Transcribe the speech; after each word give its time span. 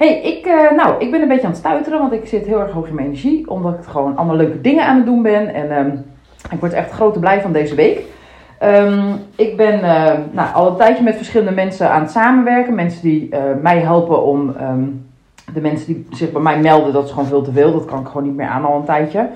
Hey, 0.00 0.20
ik, 0.20 0.46
uh, 0.46 0.70
nou, 0.76 0.94
ik 0.98 1.10
ben 1.10 1.22
een 1.22 1.28
beetje 1.28 1.44
aan 1.44 1.50
het 1.50 1.58
stuiteren, 1.58 1.98
want 1.98 2.12
ik 2.12 2.26
zit 2.26 2.46
heel 2.46 2.60
erg 2.60 2.70
hoog 2.70 2.88
in 2.88 2.94
mijn 2.94 3.06
energie. 3.06 3.50
Omdat 3.50 3.74
ik 3.74 3.84
gewoon 3.84 4.16
allemaal 4.16 4.36
leuke 4.36 4.60
dingen 4.60 4.86
aan 4.86 4.96
het 4.96 5.06
doen 5.06 5.22
ben. 5.22 5.54
En 5.54 5.78
um, 5.78 6.04
ik 6.50 6.60
word 6.60 6.72
echt 6.72 6.90
grote 6.90 7.18
blij 7.18 7.40
van 7.40 7.52
deze 7.52 7.74
week. 7.74 8.02
Um, 8.62 9.14
ik 9.36 9.56
ben 9.56 9.74
uh, 9.74 10.12
nou, 10.30 10.54
al 10.54 10.70
een 10.70 10.76
tijdje 10.76 11.04
met 11.04 11.16
verschillende 11.16 11.52
mensen 11.52 11.90
aan 11.90 12.00
het 12.00 12.10
samenwerken. 12.10 12.74
Mensen 12.74 13.02
die 13.02 13.28
uh, 13.32 13.38
mij 13.62 13.78
helpen 13.78 14.22
om 14.24 14.54
um, 14.60 15.06
de 15.54 15.60
mensen 15.60 15.86
die 15.86 16.06
zich 16.10 16.32
bij 16.32 16.42
mij 16.42 16.60
melden, 16.60 16.92
dat 16.92 17.04
is 17.04 17.10
gewoon 17.10 17.26
veel 17.26 17.42
te 17.42 17.52
veel. 17.52 17.72
Dat 17.72 17.84
kan 17.84 18.00
ik 18.00 18.06
gewoon 18.06 18.24
niet 18.24 18.36
meer 18.36 18.48
aan 18.48 18.64
al 18.64 18.76
een 18.76 18.84
tijdje. 18.84 19.28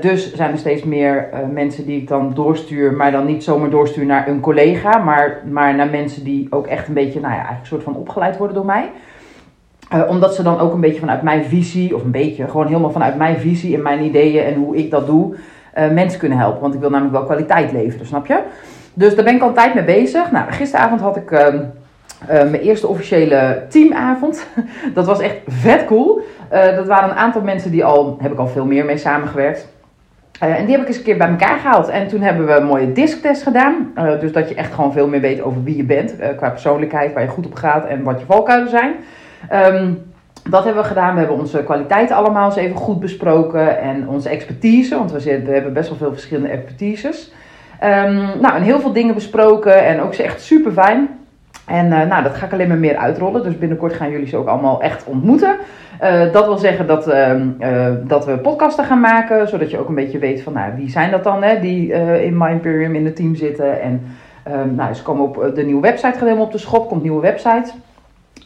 Dus 0.00 0.34
zijn 0.34 0.52
er 0.52 0.58
steeds 0.58 0.84
meer 0.84 1.28
mensen 1.52 1.86
die 1.86 2.00
ik 2.00 2.08
dan 2.08 2.34
doorstuur, 2.34 2.92
maar 2.92 3.12
dan 3.12 3.26
niet 3.26 3.44
zomaar 3.44 3.70
doorstuur 3.70 4.06
naar 4.06 4.28
een 4.28 4.40
collega, 4.40 4.98
maar, 4.98 5.42
maar 5.50 5.74
naar 5.74 5.90
mensen 5.90 6.24
die 6.24 6.46
ook 6.50 6.66
echt 6.66 6.88
een 6.88 6.94
beetje, 6.94 7.20
nou 7.20 7.32
ja, 7.32 7.38
eigenlijk 7.38 7.60
een 7.60 7.66
soort 7.66 7.82
van 7.82 7.96
opgeleid 7.96 8.36
worden 8.36 8.56
door 8.56 8.64
mij. 8.64 8.90
Uh, 9.94 10.02
omdat 10.08 10.34
ze 10.34 10.42
dan 10.42 10.60
ook 10.60 10.72
een 10.72 10.80
beetje 10.80 11.00
vanuit 11.00 11.22
mijn 11.22 11.44
visie, 11.44 11.94
of 11.94 12.04
een 12.04 12.10
beetje, 12.10 12.48
gewoon 12.48 12.66
helemaal 12.66 12.90
vanuit 12.90 13.16
mijn 13.16 13.38
visie 13.38 13.74
en 13.74 13.82
mijn 13.82 14.04
ideeën 14.04 14.44
en 14.44 14.54
hoe 14.54 14.76
ik 14.76 14.90
dat 14.90 15.06
doe, 15.06 15.34
mensen 15.92 16.18
kunnen 16.18 16.38
helpen. 16.38 16.60
Want 16.60 16.74
ik 16.74 16.80
wil 16.80 16.90
namelijk 16.90 17.16
wel 17.16 17.24
kwaliteit 17.24 17.72
leveren, 17.72 18.06
snap 18.06 18.26
je? 18.26 18.38
Dus 18.94 19.14
daar 19.14 19.24
ben 19.24 19.34
ik 19.34 19.42
al 19.42 19.52
tijd 19.52 19.74
mee 19.74 19.84
bezig. 19.84 20.30
Nou, 20.30 20.50
gisteravond 20.50 21.00
had 21.00 21.16
ik 21.16 21.30
ehm, 21.30 21.60
mijn 22.26 22.54
eerste 22.54 22.86
officiële 22.86 23.62
teamavond. 23.68 24.46
dat 24.94 25.06
was 25.06 25.20
echt 25.20 25.36
vet 25.46 25.84
cool. 25.84 26.20
Dat 26.50 26.86
waren 26.86 27.10
een 27.10 27.16
aantal 27.16 27.42
mensen 27.42 27.70
die 27.70 27.84
al, 27.84 28.16
heb 28.20 28.32
ik 28.32 28.38
al 28.38 28.46
veel 28.46 28.64
meer 28.64 28.84
mee 28.84 28.96
samengewerkt. 28.96 29.68
En 30.38 30.64
die 30.64 30.72
heb 30.72 30.80
ik 30.80 30.88
eens 30.88 30.96
een 30.96 31.02
keer 31.02 31.16
bij 31.16 31.28
elkaar 31.28 31.58
gehaald. 31.58 31.88
En 31.88 32.08
toen 32.08 32.20
hebben 32.20 32.46
we 32.46 32.52
een 32.52 32.66
mooie 32.66 32.92
disktest 32.92 33.42
gedaan. 33.42 33.92
Dus 34.20 34.32
dat 34.32 34.48
je 34.48 34.54
echt 34.54 34.74
gewoon 34.74 34.92
veel 34.92 35.08
meer 35.08 35.20
weet 35.20 35.42
over 35.42 35.62
wie 35.62 35.76
je 35.76 35.84
bent. 35.84 36.14
qua 36.36 36.50
persoonlijkheid, 36.50 37.12
waar 37.12 37.22
je 37.22 37.28
goed 37.28 37.46
op 37.46 37.54
gaat 37.54 37.86
en 37.86 38.02
wat 38.02 38.20
je 38.20 38.26
valkuilen 38.26 38.70
zijn. 38.70 38.94
Dat 40.50 40.64
hebben 40.64 40.82
we 40.82 40.88
gedaan. 40.88 41.12
We 41.12 41.18
hebben 41.18 41.38
onze 41.38 41.62
kwaliteiten 41.62 42.16
allemaal 42.16 42.46
eens 42.46 42.56
even 42.56 42.76
goed 42.76 43.00
besproken. 43.00 43.80
En 43.80 44.08
onze 44.08 44.28
expertise, 44.28 44.96
want 44.96 45.12
we, 45.12 45.30
hebben 45.30 45.72
best 45.72 45.88
wel 45.88 45.98
veel 45.98 46.12
verschillende 46.12 46.48
expertises. 46.48 47.32
Um, 47.84 48.40
nou, 48.40 48.54
en 48.54 48.62
heel 48.62 48.80
veel 48.80 48.92
dingen 48.92 49.14
besproken. 49.14 49.86
En 49.86 50.00
ook 50.00 50.14
ze 50.14 50.22
echt 50.22 50.40
super 50.40 50.72
fijn. 50.72 51.08
En 51.66 51.86
uh, 51.86 52.02
nou, 52.02 52.22
dat 52.22 52.34
ga 52.34 52.46
ik 52.46 52.52
alleen 52.52 52.68
maar 52.68 52.78
meer 52.78 52.96
uitrollen. 52.96 53.42
Dus 53.42 53.58
binnenkort 53.58 53.92
gaan 53.92 54.10
jullie 54.10 54.26
ze 54.26 54.36
ook 54.36 54.46
allemaal 54.46 54.82
echt 54.82 55.04
ontmoeten. 55.04 55.56
Uh, 56.02 56.32
dat 56.32 56.44
wil 56.44 56.58
zeggen 56.58 56.86
dat, 56.86 57.08
uh, 57.08 57.34
dat 58.04 58.26
we 58.26 58.38
podcasten 58.38 58.84
gaan 58.84 59.00
maken. 59.00 59.48
Zodat 59.48 59.70
je 59.70 59.78
ook 59.78 59.88
een 59.88 59.94
beetje 59.94 60.18
weet 60.18 60.42
van 60.42 60.52
nou, 60.52 60.72
wie 60.76 60.90
zijn 60.90 61.10
dat 61.10 61.24
dan 61.24 61.42
hè, 61.42 61.60
die 61.60 61.92
in 62.22 62.36
My 62.36 62.50
Imperium 62.50 62.94
in 62.94 63.04
het 63.04 63.16
team 63.16 63.34
zitten. 63.34 63.80
En 63.80 64.02
nou, 64.74 64.94
ze 64.94 65.02
komen 65.02 65.24
op 65.24 65.52
de 65.54 65.64
nieuwe 65.64 65.80
website, 65.80 66.18
helemaal 66.18 66.44
op 66.44 66.52
de 66.52 66.58
schop. 66.58 66.88
Komt 66.88 67.02
nieuwe 67.02 67.20
website. 67.20 67.72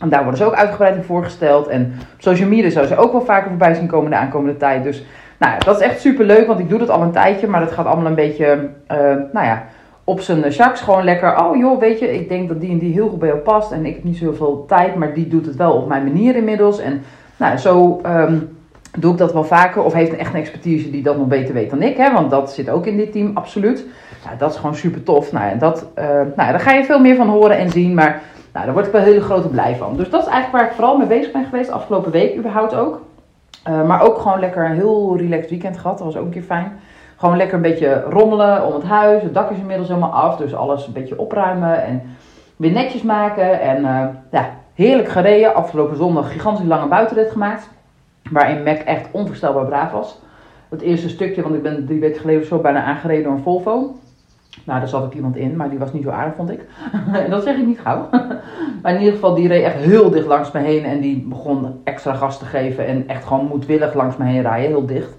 En 0.01 0.09
daar 0.09 0.23
worden 0.23 0.39
ze 0.39 0.47
ook 0.47 0.55
uitgebreid 0.55 0.97
in 0.97 1.03
voorgesteld. 1.03 1.67
En 1.67 1.95
op 2.15 2.23
social 2.23 2.49
media 2.49 2.71
zou 2.71 2.87
ze 2.87 2.97
ook 2.97 3.13
wel 3.13 3.25
vaker 3.25 3.49
voorbij 3.49 3.75
zien 3.75 3.87
komen 3.87 4.11
de 4.11 4.17
aankomende 4.17 4.57
tijd. 4.57 4.83
Dus 4.83 5.05
nou, 5.39 5.53
dat 5.65 5.81
is 5.81 5.87
echt 5.87 6.01
super 6.01 6.25
leuk, 6.25 6.47
want 6.47 6.59
ik 6.59 6.69
doe 6.69 6.79
dat 6.79 6.91
al 6.91 7.03
een 7.03 7.13
tijdje. 7.13 7.47
Maar 7.47 7.61
dat 7.61 7.73
gaat 7.73 7.87
allemaal 7.87 8.07
een 8.07 8.15
beetje, 8.15 8.69
nou 9.33 9.47
ja 9.47 9.65
op 10.05 10.21
zijn 10.21 10.49
Jacques 10.49 10.81
gewoon 10.81 11.05
lekker. 11.05 11.45
Oh 11.45 11.57
joh, 11.57 11.81
weet 11.81 11.99
je, 11.99 12.15
ik 12.15 12.29
denk 12.29 12.49
dat 12.49 12.61
die 12.61 12.71
en 12.71 12.79
die 12.79 12.93
heel 12.93 13.09
goed 13.09 13.19
bij 13.19 13.29
jou 13.29 13.41
past. 13.41 13.73
En 13.73 13.87
ik 13.87 13.95
heb 13.95 14.05
niet 14.05 14.17
zoveel 14.17 14.65
tijd, 14.69 14.95
maar 14.95 15.15
die 15.15 15.29
doet 15.29 15.47
het 15.47 15.57
wel 15.57 15.73
op 15.73 15.89
mijn 15.89 16.05
manier 16.05 16.37
inmiddels. 16.37 16.81
En 16.81 17.03
nou, 17.37 17.57
zo 17.57 18.01
um, 18.07 18.57
doe 18.99 19.13
ik 19.13 19.19
dat 19.19 19.33
wel 19.33 19.45
vaker. 19.45 19.83
Of 19.83 19.93
heeft 19.93 20.13
een 20.13 20.19
echt 20.19 20.35
een 20.35 20.41
expertise 20.41 20.91
die 20.91 21.03
dat 21.03 21.19
nog 21.19 21.27
beter 21.27 21.55
weet 21.55 21.71
dan 21.71 21.83
ik. 21.83 21.97
Hè? 21.97 22.13
Want 22.13 22.31
dat 22.31 22.53
zit 22.53 22.71
ook 22.71 22.87
in 22.87 22.97
dit 22.97 23.13
team, 23.13 23.31
absoluut. 23.35 23.87
Nou, 24.25 24.37
dat 24.39 24.51
is 24.51 24.57
gewoon 24.57 24.75
super 24.75 25.03
tof. 25.03 25.33
Nou, 25.33 25.51
en 25.51 25.59
dat, 25.59 25.87
uh, 25.99 26.05
nou, 26.07 26.51
daar 26.51 26.61
ga 26.61 26.73
je 26.73 26.85
veel 26.85 27.01
meer 27.01 27.17
van 27.17 27.29
horen 27.29 27.59
en 27.59 27.71
zien. 27.71 27.95
Maar 27.95 28.23
nou, 28.53 28.65
daar 28.65 28.75
word 28.75 28.87
ik 28.87 28.93
wel 28.93 29.03
hele 29.03 29.21
grote 29.21 29.49
blij 29.49 29.77
van. 29.77 29.97
Dus 29.97 30.11
dat 30.11 30.21
is 30.21 30.29
eigenlijk 30.29 30.63
waar 30.63 30.71
ik 30.71 30.77
vooral 30.77 30.97
mee 30.97 31.07
bezig 31.07 31.33
ben 31.33 31.45
geweest. 31.45 31.71
Afgelopen 31.71 32.13
week 32.13 32.37
überhaupt 32.37 32.75
ook. 32.75 33.01
Uh, 33.69 33.87
maar 33.87 34.03
ook 34.03 34.19
gewoon 34.19 34.41
lekker 34.41 34.65
een 34.65 34.75
heel 34.75 35.17
relaxed 35.17 35.51
weekend 35.51 35.79
gehad. 35.79 35.99
Dat 35.99 36.07
was 36.07 36.17
ook 36.17 36.25
een 36.25 36.31
keer 36.31 36.43
fijn. 36.43 36.73
Gewoon 37.17 37.37
lekker 37.37 37.57
een 37.57 37.63
beetje 37.63 38.03
rommelen 38.09 38.67
om 38.67 38.75
het 38.75 38.83
huis. 38.83 39.23
Het 39.23 39.35
dak 39.35 39.51
is 39.51 39.59
inmiddels 39.59 39.89
helemaal 39.89 40.13
af. 40.13 40.37
Dus 40.37 40.55
alles 40.55 40.87
een 40.87 40.93
beetje 40.93 41.19
opruimen 41.19 41.85
en 41.85 42.03
weer 42.57 42.73
netjes 42.73 43.03
maken. 43.03 43.61
En 43.61 43.81
uh, 43.83 44.07
ja, 44.31 44.51
heerlijk 44.75 45.09
gereden. 45.09 45.55
Afgelopen 45.55 45.97
zondag 45.97 46.33
gigantisch 46.33 46.67
lange 46.67 46.89
buitenrit 46.89 47.31
gemaakt. 47.31 47.69
Waarin 48.31 48.63
Mac 48.63 48.79
echt 48.79 49.09
onvoorstelbaar 49.11 49.67
braaf 49.67 49.91
was. 49.91 50.21
Het 50.69 50.81
eerste 50.81 51.09
stukje, 51.09 51.43
want 51.43 51.55
ik 51.55 51.63
ben 51.63 51.87
drie 51.87 52.01
weken 52.01 52.21
geleden 52.21 52.47
zo 52.47 52.59
bijna 52.59 52.83
aangereden 52.83 53.25
door 53.25 53.33
een 53.33 53.43
Volvo. 53.43 53.95
Nou, 54.65 54.79
daar 54.79 54.89
zat 54.89 55.05
ook 55.05 55.15
iemand 55.15 55.37
in, 55.37 55.57
maar 55.57 55.71
die 55.71 55.79
was 55.79 55.93
niet 55.93 56.03
zo 56.03 56.11
aardig, 56.11 56.35
vond 56.35 56.51
ik. 56.51 56.61
dat 57.31 57.43
zeg 57.43 57.57
ik 57.57 57.67
niet 57.67 57.81
gauw. 57.81 58.09
maar 58.83 58.93
in 58.93 58.99
ieder 58.99 59.15
geval, 59.15 59.35
die 59.35 59.49
reed 59.49 59.63
echt 59.63 59.77
heel 59.77 60.11
dicht 60.11 60.27
langs 60.27 60.51
me 60.51 60.61
heen. 60.61 60.85
En 60.85 61.01
die 61.01 61.27
begon 61.29 61.81
extra 61.85 62.15
gas 62.15 62.39
te 62.39 62.45
geven. 62.45 62.87
En 62.87 63.09
echt 63.09 63.25
gewoon 63.25 63.47
moedwillig 63.47 63.95
langs 63.95 64.17
me 64.17 64.25
heen 64.25 64.43
rijden, 64.43 64.69
heel 64.69 64.87
dicht. 64.87 65.15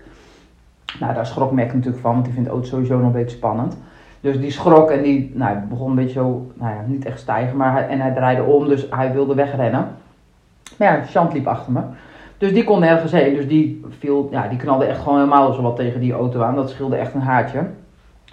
Nou, 0.99 1.13
daar 1.13 1.25
schrok 1.25 1.51
Mac 1.51 1.73
natuurlijk 1.73 2.01
van, 2.01 2.13
want 2.13 2.25
die 2.25 2.33
vindt 2.33 2.49
auto 2.49 2.67
sowieso 2.67 2.97
nog 2.97 3.05
een 3.05 3.11
beetje 3.11 3.35
spannend. 3.35 3.77
Dus 4.21 4.39
die 4.39 4.51
schrok 4.51 4.89
en 4.89 5.01
die 5.01 5.31
nou, 5.33 5.57
begon 5.69 5.89
een 5.89 5.95
beetje 5.95 6.19
zo, 6.19 6.51
nou 6.53 6.75
ja, 6.75 6.81
niet 6.85 7.05
echt 7.05 7.19
stijgen, 7.19 7.57
maar 7.57 7.89
en 7.89 7.99
hij 7.99 8.11
draaide 8.11 8.43
om, 8.43 8.67
dus 8.67 8.87
hij 8.89 9.13
wilde 9.13 9.35
wegrennen. 9.35 9.87
Maar 10.77 10.97
ja, 10.97 11.03
Chant 11.05 11.33
liep 11.33 11.47
achter 11.47 11.71
me. 11.71 11.81
Dus 12.37 12.53
die 12.53 12.63
kon 12.63 12.79
nergens 12.79 13.11
heen, 13.11 13.35
dus 13.35 13.47
die 13.47 13.85
viel, 13.99 14.27
ja, 14.31 14.47
die 14.47 14.57
knalde 14.57 14.85
echt 14.85 15.01
gewoon 15.01 15.17
helemaal 15.17 15.53
zo 15.53 15.61
wat 15.61 15.75
tegen 15.75 15.99
die 15.99 16.13
auto 16.13 16.41
aan. 16.41 16.55
Dat 16.55 16.69
scheelde 16.69 16.95
echt 16.95 17.13
een 17.13 17.21
haartje. 17.21 17.65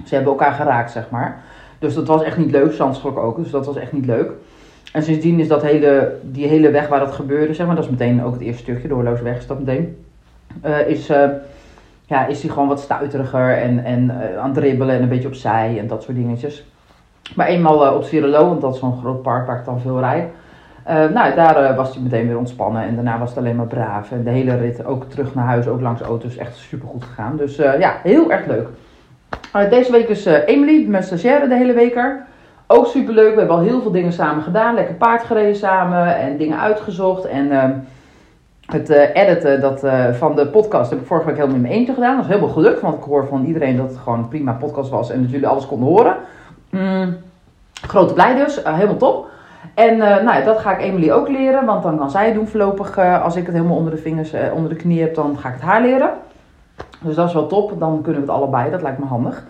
Ze 0.05 0.15
hebben 0.15 0.33
elkaar 0.33 0.53
geraakt, 0.53 0.91
zeg 0.91 1.11
maar. 1.11 1.43
Dus 1.79 1.95
dat 1.95 2.07
was 2.07 2.23
echt 2.23 2.37
niet 2.37 2.51
leuk, 2.51 2.75
Chant 2.75 2.97
schrok 2.97 3.19
ook, 3.19 3.37
dus 3.37 3.51
dat 3.51 3.67
was 3.67 3.77
echt 3.77 3.93
niet 3.93 4.07
leuk. 4.07 4.31
En 4.93 5.03
sindsdien 5.03 5.41
is 5.41 5.49
dat 5.49 5.63
hele, 5.63 6.17
die 6.23 6.47
hele 6.47 6.71
weg 6.71 6.89
waar 6.89 7.01
dat 7.01 7.13
gebeurde, 7.13 7.55
zeg 7.55 7.67
maar, 7.67 7.75
dat 7.75 7.85
is 7.85 7.91
meteen 7.91 8.25
ook 8.25 8.33
het 8.33 8.43
eerste 8.43 8.63
stukje, 8.63 8.89
de 8.89 8.95
horloge 8.95 9.31
is 9.31 9.47
dat 9.47 9.59
meteen, 9.59 9.97
uh, 10.65 10.89
is... 10.89 11.11
Uh, 11.11 11.25
ja, 12.07 12.27
is 12.27 12.43
hij 12.43 12.51
gewoon 12.51 12.69
wat 12.69 12.81
stuiteriger 12.81 13.57
en, 13.57 13.85
en 13.85 14.05
uh, 14.05 14.39
aan 14.39 14.51
het 14.51 14.55
dribbelen 14.55 14.95
en 14.95 15.03
een 15.03 15.09
beetje 15.09 15.29
opzij 15.29 15.79
en 15.79 15.87
dat 15.87 16.03
soort 16.03 16.17
dingetjes. 16.17 16.65
Maar 17.35 17.47
eenmaal 17.47 17.95
op 17.95 18.05
Cirelo, 18.05 18.49
want 18.49 18.61
dat 18.61 18.75
is 18.75 18.81
zo'n 18.81 18.99
groot 19.01 19.23
park 19.23 19.47
waar 19.47 19.59
ik 19.59 19.65
dan 19.65 19.81
veel 19.81 20.01
rijd. 20.01 20.29
Nou, 20.87 21.35
daar 21.35 21.75
was 21.75 21.95
hij 21.95 22.03
meteen 22.03 22.27
weer 22.27 22.39
ontspannen 22.39 22.83
en 22.83 22.95
daarna 22.95 23.19
was 23.19 23.29
het 23.29 23.39
alleen 23.39 23.57
maar 23.57 23.67
braaf. 23.67 24.13
En 24.13 24.25
de 24.25 24.31
hele 24.31 24.57
rit 24.57 24.85
ook 24.85 25.05
terug 25.05 25.35
naar 25.35 25.45
huis, 25.45 25.69
ook 25.69 25.81
langs 25.81 26.01
auto's, 26.01 26.37
echt 26.37 26.57
super 26.57 26.89
goed 26.89 27.05
gegaan. 27.05 27.37
Dus 27.37 27.57
ja, 27.57 28.01
heel 28.03 28.33
erg 28.33 28.47
leuk. 28.47 28.69
Deze 29.71 29.93
week 29.93 30.09
is 30.09 30.25
Emily, 30.25 30.87
mijn 30.89 31.03
stagiaire, 31.03 31.49
de 31.49 31.55
hele 31.55 31.73
week 31.73 31.97
er. 31.97 32.27
Ook 32.67 32.87
super 32.87 33.15
leuk. 33.15 33.33
We 33.33 33.39
hebben 33.39 33.57
al 33.57 33.63
heel 33.63 33.83
veel 33.83 33.91
dingen 33.91 34.13
samen 34.13 34.43
gedaan. 34.43 34.75
Lekker 34.75 34.95
paard 34.95 35.25
gereden 35.25 35.57
samen 35.57 36.17
en 36.17 36.37
dingen 36.37 36.61
uitgezocht. 36.61 37.25
En 37.25 37.51
het 38.67 38.91
uh, 38.91 39.15
editen 39.15 39.61
dat, 39.61 39.85
van 40.17 40.37
de 40.37 40.47
podcast 40.47 40.91
heb 40.91 41.01
ik 41.01 41.07
vorige 41.07 41.27
week 41.27 41.37
helemaal 41.37 41.57
in 41.57 41.63
mijn 41.63 41.75
eentje 41.75 41.95
gedaan. 41.95 42.15
Dat 42.17 42.25
is 42.25 42.31
helemaal 42.31 42.55
gelukt, 42.55 42.81
want 42.81 42.97
ik 42.97 43.03
hoor 43.03 43.27
van 43.27 43.45
iedereen 43.45 43.77
dat 43.77 43.89
het 43.89 43.99
gewoon 43.99 44.19
een 44.19 44.29
prima 44.29 44.53
podcast 44.53 44.91
was 44.91 45.11
en 45.11 45.23
dat 45.23 45.31
jullie 45.31 45.47
alles 45.47 45.67
konden 45.67 45.89
horen. 45.89 46.17
Mm, 46.71 47.17
grote 47.73 48.15
blij 48.15 48.35
dus, 48.35 48.61
helemaal 48.65 48.97
top. 48.97 49.29
En 49.75 49.97
nou, 49.97 50.45
dat 50.45 50.59
ga 50.59 50.73
ik 50.77 50.83
Emily 50.83 51.11
ook 51.11 51.29
leren, 51.29 51.65
want 51.65 51.83
dan 51.83 51.99
kan 51.99 52.11
zij 52.11 52.27
het 52.27 52.35
doen 52.35 52.47
voorlopig. 52.47 52.99
als 52.99 53.37
ik 53.37 53.47
het 53.47 53.55
helemaal 53.55 53.77
onder 53.77 53.93
de 53.93 53.99
vingers, 53.99 54.33
onder 54.55 54.71
de 54.71 54.77
knie 54.77 55.01
heb, 55.01 55.15
dan 55.15 55.39
ga 55.39 55.49
ik 55.49 55.55
het 55.55 55.63
haar 55.63 55.83
leren. 55.83 56.11
Dus 57.01 57.15
dat 57.15 57.29
is 57.29 57.35
wel 57.35 57.47
top, 57.47 57.79
dan 57.79 58.03
kunnen 58.03 58.21
we 58.23 58.27
het 58.27 58.37
allebei, 58.37 58.71
dat 58.71 58.83
lijkt 58.83 58.99
me 58.99 59.05
handig. 59.05 59.45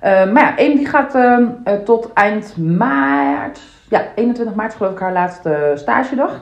maar 0.00 0.34
ja, 0.34 0.56
Emily 0.56 0.84
gaat 0.84 1.14
ehm, 1.14 1.46
tot 1.84 2.12
eind 2.12 2.56
maart, 2.56 3.60
ja, 3.88 4.02
21 4.14 4.54
maart 4.54 4.74
geloof 4.74 4.92
ik 4.92 4.98
haar 4.98 5.12
laatste 5.12 5.72
stagedag 5.74 6.40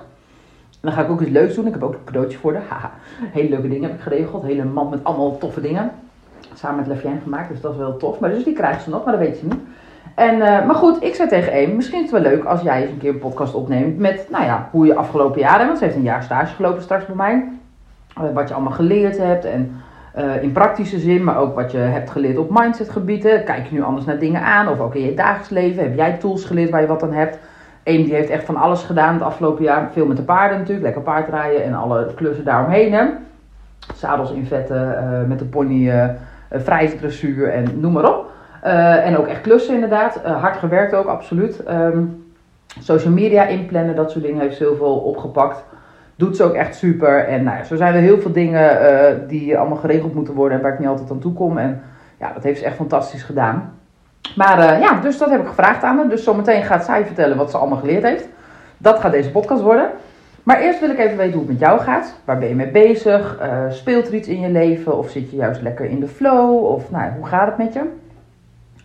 dan 0.84 0.92
ga 0.92 1.02
ik 1.02 1.10
ook 1.10 1.20
iets 1.20 1.30
leuks 1.30 1.54
doen. 1.54 1.66
Ik 1.66 1.72
heb 1.72 1.82
ook 1.82 1.92
een 1.92 2.04
cadeautje 2.04 2.38
voor 2.38 2.52
haar. 2.52 2.62
Haha. 2.68 2.90
Hele 3.32 3.48
leuke 3.48 3.68
dingen 3.68 3.82
heb 3.82 3.94
ik 3.94 4.00
geregeld. 4.00 4.42
Hele 4.42 4.64
mand 4.64 4.90
met 4.90 5.04
allemaal 5.04 5.38
toffe 5.38 5.60
dingen. 5.60 5.90
Samen 6.54 6.76
met 6.76 6.86
Lefien 6.86 7.20
gemaakt, 7.22 7.48
dus 7.48 7.60
dat 7.60 7.72
is 7.72 7.78
wel 7.78 7.96
tof. 7.96 8.18
Maar 8.18 8.30
dus 8.30 8.44
die 8.44 8.54
krijgt 8.54 8.82
ze 8.82 8.90
nog, 8.90 9.04
maar 9.04 9.12
dat 9.16 9.26
weet 9.26 9.36
ze 9.36 9.44
niet. 9.44 9.60
En, 10.14 10.34
uh, 10.34 10.66
maar 10.66 10.74
goed, 10.74 11.02
ik 11.02 11.14
zei 11.14 11.28
tegen 11.28 11.52
Amy, 11.52 11.74
misschien 11.74 12.04
is 12.04 12.10
het 12.10 12.22
wel 12.22 12.32
leuk 12.32 12.44
als 12.44 12.60
jij 12.60 12.82
eens 12.82 12.90
een 12.90 12.98
keer 12.98 13.10
een 13.10 13.18
podcast 13.18 13.54
opneemt 13.54 13.98
met, 13.98 14.26
nou 14.30 14.44
ja, 14.44 14.68
hoe 14.70 14.86
je 14.86 14.94
afgelopen 14.94 15.40
jaren, 15.40 15.66
want 15.66 15.78
ze 15.78 15.84
heeft 15.84 15.96
een 15.96 16.02
jaar 16.02 16.22
stage 16.22 16.54
gelopen 16.54 16.82
straks 16.82 17.06
bij 17.06 17.14
mij. 17.14 17.48
Wat 18.32 18.48
je 18.48 18.54
allemaal 18.54 18.72
geleerd 18.72 19.18
hebt 19.18 19.44
en 19.44 19.80
uh, 20.18 20.42
in 20.42 20.52
praktische 20.52 20.98
zin, 20.98 21.24
maar 21.24 21.38
ook 21.38 21.54
wat 21.54 21.72
je 21.72 21.78
hebt 21.78 22.10
geleerd 22.10 22.38
op 22.38 22.50
mindsetgebieden. 22.50 23.44
Kijk 23.44 23.66
je 23.66 23.74
nu 23.74 23.82
anders 23.82 24.06
naar 24.06 24.18
dingen 24.18 24.42
aan 24.42 24.68
of 24.68 24.80
ook 24.80 24.94
in 24.94 25.04
je 25.04 25.14
dagelijks 25.14 25.48
leven? 25.48 25.82
Heb 25.82 25.96
jij 25.96 26.12
tools 26.12 26.44
geleerd 26.44 26.70
waar 26.70 26.80
je 26.80 26.86
wat 26.86 27.02
aan 27.02 27.12
hebt? 27.12 27.38
Eén 27.84 28.04
die 28.04 28.14
heeft 28.14 28.30
echt 28.30 28.44
van 28.44 28.56
alles 28.56 28.82
gedaan 28.82 29.14
het 29.14 29.22
afgelopen 29.22 29.64
jaar. 29.64 29.90
Veel 29.92 30.06
met 30.06 30.16
de 30.16 30.22
paarden 30.22 30.58
natuurlijk, 30.58 30.84
lekker 30.84 31.02
paardrijden 31.02 31.64
en 31.64 31.74
alle 31.74 32.14
klussen 32.14 32.44
daaromheen. 32.44 32.92
Hè. 32.92 33.04
Zadels 33.94 34.32
invetten, 34.32 34.86
uh, 34.86 35.28
met 35.28 35.38
de 35.38 35.44
pony, 35.44 35.88
uh, 35.88 36.88
dressuur 36.98 37.48
en 37.48 37.80
noem 37.80 37.92
maar 37.92 38.08
op. 38.08 38.30
en 39.04 39.16
ook 39.16 39.26
echt 39.26 39.40
klussen 39.40 39.74
inderdaad. 39.74 40.20
hard 40.24 40.56
gewerkt 40.56 40.94
ook, 40.94 41.06
absoluut. 41.06 41.62
Um, 41.70 42.24
social 42.80 43.12
media 43.12 43.46
inplannen, 43.46 43.96
dat 43.96 44.10
soort 44.10 44.24
dingen 44.24 44.40
heeft 44.40 44.56
ze 44.56 44.62
heel 44.62 44.76
veel 44.76 44.96
opgepakt. 44.96 45.64
Doet 46.16 46.36
ze 46.36 46.44
ook 46.44 46.54
echt 46.54 46.76
super. 46.76 47.28
En 47.28 47.42
nou, 47.42 47.64
zo 47.64 47.76
zijn 47.76 47.94
er 47.94 48.00
heel 48.00 48.20
veel 48.20 48.32
dingen 48.32 49.28
die 49.28 49.58
allemaal 49.58 49.78
geregeld 49.78 50.14
moeten 50.14 50.34
worden 50.34 50.56
en 50.56 50.62
waar 50.62 50.72
ik 50.72 50.78
niet 50.78 50.88
altijd 50.88 51.10
aan 51.10 51.18
toe 51.18 51.32
kom. 51.32 51.58
En 51.58 51.82
ja, 52.18 52.32
dat 52.32 52.42
heeft 52.42 52.58
ze 52.58 52.64
echt 52.64 52.76
fantastisch 52.76 53.22
gedaan. 53.22 53.72
Maar 54.36 54.58
uh, 54.58 54.80
ja, 54.80 55.00
dus 55.00 55.18
dat 55.18 55.30
heb 55.30 55.40
ik 55.40 55.46
gevraagd 55.46 55.82
aan 55.82 55.96
haar. 55.96 56.08
Dus 56.08 56.24
zometeen 56.24 56.62
gaat 56.62 56.84
zij 56.84 57.06
vertellen 57.06 57.36
wat 57.36 57.50
ze 57.50 57.56
allemaal 57.56 57.78
geleerd 57.78 58.02
heeft. 58.02 58.28
Dat 58.78 58.98
gaat 58.98 59.12
deze 59.12 59.30
podcast 59.30 59.62
worden. 59.62 59.90
Maar 60.42 60.60
eerst 60.60 60.80
wil 60.80 60.90
ik 60.90 60.98
even 60.98 61.16
weten 61.16 61.32
hoe 61.32 61.42
het 61.42 61.50
met 61.50 61.60
jou 61.60 61.80
gaat. 61.80 62.14
Waar 62.24 62.38
ben 62.38 62.48
je 62.48 62.54
mee 62.54 62.70
bezig? 62.70 63.38
Uh, 63.42 63.70
speelt 63.70 64.06
er 64.06 64.14
iets 64.14 64.28
in 64.28 64.40
je 64.40 64.50
leven? 64.50 64.98
Of 64.98 65.10
zit 65.10 65.30
je 65.30 65.36
juist 65.36 65.62
lekker 65.62 65.84
in 65.84 66.00
de 66.00 66.08
flow? 66.08 66.64
Of 66.64 66.90
nou, 66.90 67.12
hoe 67.16 67.26
gaat 67.26 67.46
het 67.46 67.58
met 67.58 67.72
je? 67.72 67.82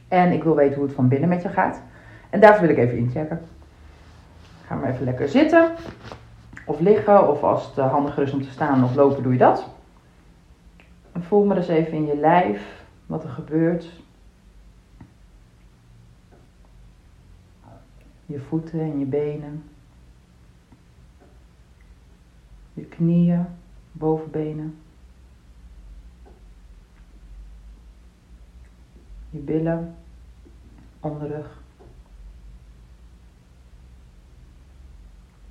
En 0.08 0.32
ik 0.32 0.44
wil 0.44 0.56
weten 0.56 0.76
hoe 0.76 0.86
het 0.86 0.96
van 0.96 1.08
binnen 1.08 1.30
met 1.30 1.42
je 1.42 1.50
gaat. 1.50 1.82
En 2.30 2.40
daarvoor 2.40 2.68
wil 2.68 2.78
ik 2.78 2.84
even 2.84 2.98
inchecken. 2.98 3.40
Ga 4.68 4.76
maar 4.76 4.90
even 4.90 5.06
lekker 5.06 5.28
zitten. 5.28 5.68
Of 6.70 6.80
liggen. 6.80 7.30
Of 7.30 7.44
als 7.44 7.66
het 7.66 7.78
eh, 7.78 7.92
handiger 7.92 8.24
is 8.24 8.32
om 8.32 8.42
te 8.42 8.52
staan 8.52 8.84
of 8.84 8.96
lopen, 8.96 9.24
doe 9.24 9.32
je 9.32 9.38
dat. 9.38 9.68
En 11.12 11.24
voel 11.24 11.46
maar 11.46 11.58
eens 11.58 11.68
even 11.68 11.94
in 11.94 12.06
je 12.06 12.18
lijf 12.18 12.84
wat 13.06 13.24
er 13.24 13.30
gebeurt. 13.30 13.90
je 18.30 18.40
voeten 18.40 18.80
en 18.80 19.00
je 19.00 19.06
benen, 19.06 19.64
je 22.74 22.86
knieën, 22.86 23.46
bovenbenen, 23.92 24.78
je 29.30 29.40
billen, 29.40 29.96
onderrug, 31.00 31.62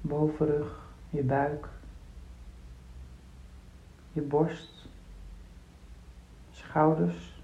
bovenrug, 0.00 0.87
je 1.10 1.22
buik, 1.22 1.68
je 4.12 4.20
borst, 4.20 4.88
schouders, 6.50 7.42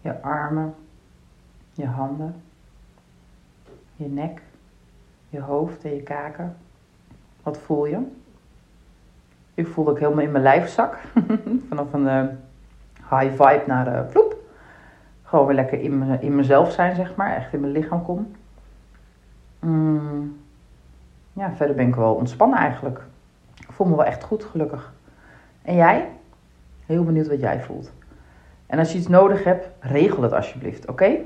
je 0.00 0.22
armen, 0.22 0.74
je 1.72 1.86
handen 1.86 2.42
je 3.98 4.08
nek, 4.08 4.42
je 5.28 5.40
hoofd 5.40 5.84
en 5.84 5.94
je 5.94 6.02
kaken. 6.02 6.56
Wat 7.42 7.58
voel 7.58 7.86
je? 7.86 7.98
Ik 9.54 9.66
voel 9.66 9.88
ook 9.88 9.98
helemaal 9.98 10.24
in 10.24 10.30
mijn 10.30 10.42
lijfzak. 10.42 10.98
Vanaf 11.68 11.92
een 11.92 12.04
uh, 12.04 12.24
high 13.10 13.30
vibe 13.30 13.62
naar 13.66 13.86
uh, 13.86 14.10
vloep. 14.10 14.36
Gewoon 15.22 15.46
weer 15.46 15.54
lekker 15.54 15.80
in, 15.80 16.20
in 16.20 16.34
mezelf 16.34 16.72
zijn, 16.72 16.94
zeg 16.94 17.16
maar. 17.16 17.36
Echt 17.36 17.52
in 17.52 17.60
mijn 17.60 17.72
lichaam 17.72 18.04
kom. 18.04 18.34
Mm. 19.58 20.37
Ja, 21.38 21.52
verder 21.52 21.76
ben 21.76 21.86
ik 21.86 21.94
wel 21.94 22.14
ontspannen 22.14 22.58
eigenlijk. 22.58 23.00
Ik 23.56 23.72
voel 23.72 23.86
me 23.86 23.96
wel 23.96 24.04
echt 24.04 24.24
goed, 24.24 24.44
gelukkig. 24.44 24.92
En 25.62 25.74
jij? 25.74 26.08
Heel 26.86 27.04
benieuwd 27.04 27.28
wat 27.28 27.40
jij 27.40 27.62
voelt. 27.62 27.92
En 28.66 28.78
als 28.78 28.92
je 28.92 28.98
iets 28.98 29.08
nodig 29.08 29.44
hebt, 29.44 29.68
regel 29.80 30.22
het 30.22 30.32
alsjeblieft, 30.32 30.88
oké? 30.88 31.16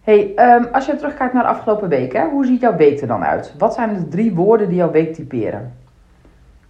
Hey, 0.00 0.32
um, 0.56 0.68
als 0.72 0.86
je 0.86 0.96
terugkijkt 0.96 1.32
naar 1.32 1.42
de 1.42 1.48
afgelopen 1.48 1.88
week, 1.88 2.12
hè, 2.12 2.28
hoe 2.28 2.46
ziet 2.46 2.60
jouw 2.60 2.76
week 2.76 3.00
er 3.00 3.06
dan 3.06 3.24
uit? 3.24 3.54
Wat 3.58 3.74
zijn 3.74 3.94
de 3.94 4.08
drie 4.08 4.34
woorden 4.34 4.68
die 4.68 4.76
jouw 4.76 4.90
week 4.90 5.14
typeren? 5.14 5.72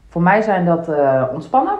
Voor 0.08 0.22
mij 0.22 0.42
zijn 0.42 0.64
dat 0.64 0.88
uh, 0.88 1.24
ontspannen, 1.32 1.78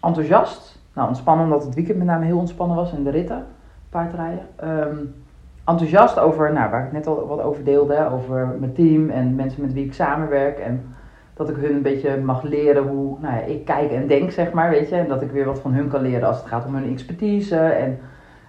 enthousiast. 0.00 0.78
Nou, 0.92 1.08
ontspannen 1.08 1.44
omdat 1.44 1.64
het 1.64 1.74
weekend 1.74 1.98
met 1.98 2.06
name 2.06 2.24
heel 2.24 2.38
ontspannen 2.38 2.76
was 2.76 2.92
en 2.92 3.02
de 3.02 3.10
ritten, 3.10 3.46
paardrijden. 3.88 4.46
Um, 4.64 5.23
enthousiast 5.66 6.18
over, 6.18 6.52
nou, 6.52 6.70
waar 6.70 6.86
ik 6.86 6.92
net 6.92 7.06
al 7.06 7.26
wat 7.26 7.42
over 7.42 7.64
deelde, 7.64 8.10
over 8.10 8.56
mijn 8.58 8.72
team 8.72 9.10
en 9.10 9.34
mensen 9.34 9.62
met 9.62 9.72
wie 9.72 9.84
ik 9.84 9.94
samenwerk. 9.94 10.58
En 10.58 10.94
dat 11.34 11.48
ik 11.48 11.56
hun 11.56 11.74
een 11.74 11.82
beetje 11.82 12.16
mag 12.16 12.42
leren 12.42 12.82
hoe 12.82 13.16
nou 13.20 13.34
ja, 13.34 13.40
ik 13.40 13.64
kijk 13.64 13.90
en 13.90 14.06
denk, 14.06 14.30
zeg 14.30 14.52
maar, 14.52 14.70
weet 14.70 14.88
je. 14.88 14.96
En 14.96 15.08
dat 15.08 15.22
ik 15.22 15.30
weer 15.30 15.44
wat 15.44 15.60
van 15.60 15.72
hun 15.72 15.88
kan 15.88 16.02
leren 16.02 16.28
als 16.28 16.36
het 16.36 16.46
gaat 16.46 16.66
om 16.66 16.74
hun 16.74 16.92
expertise 16.92 17.56
en 17.56 17.98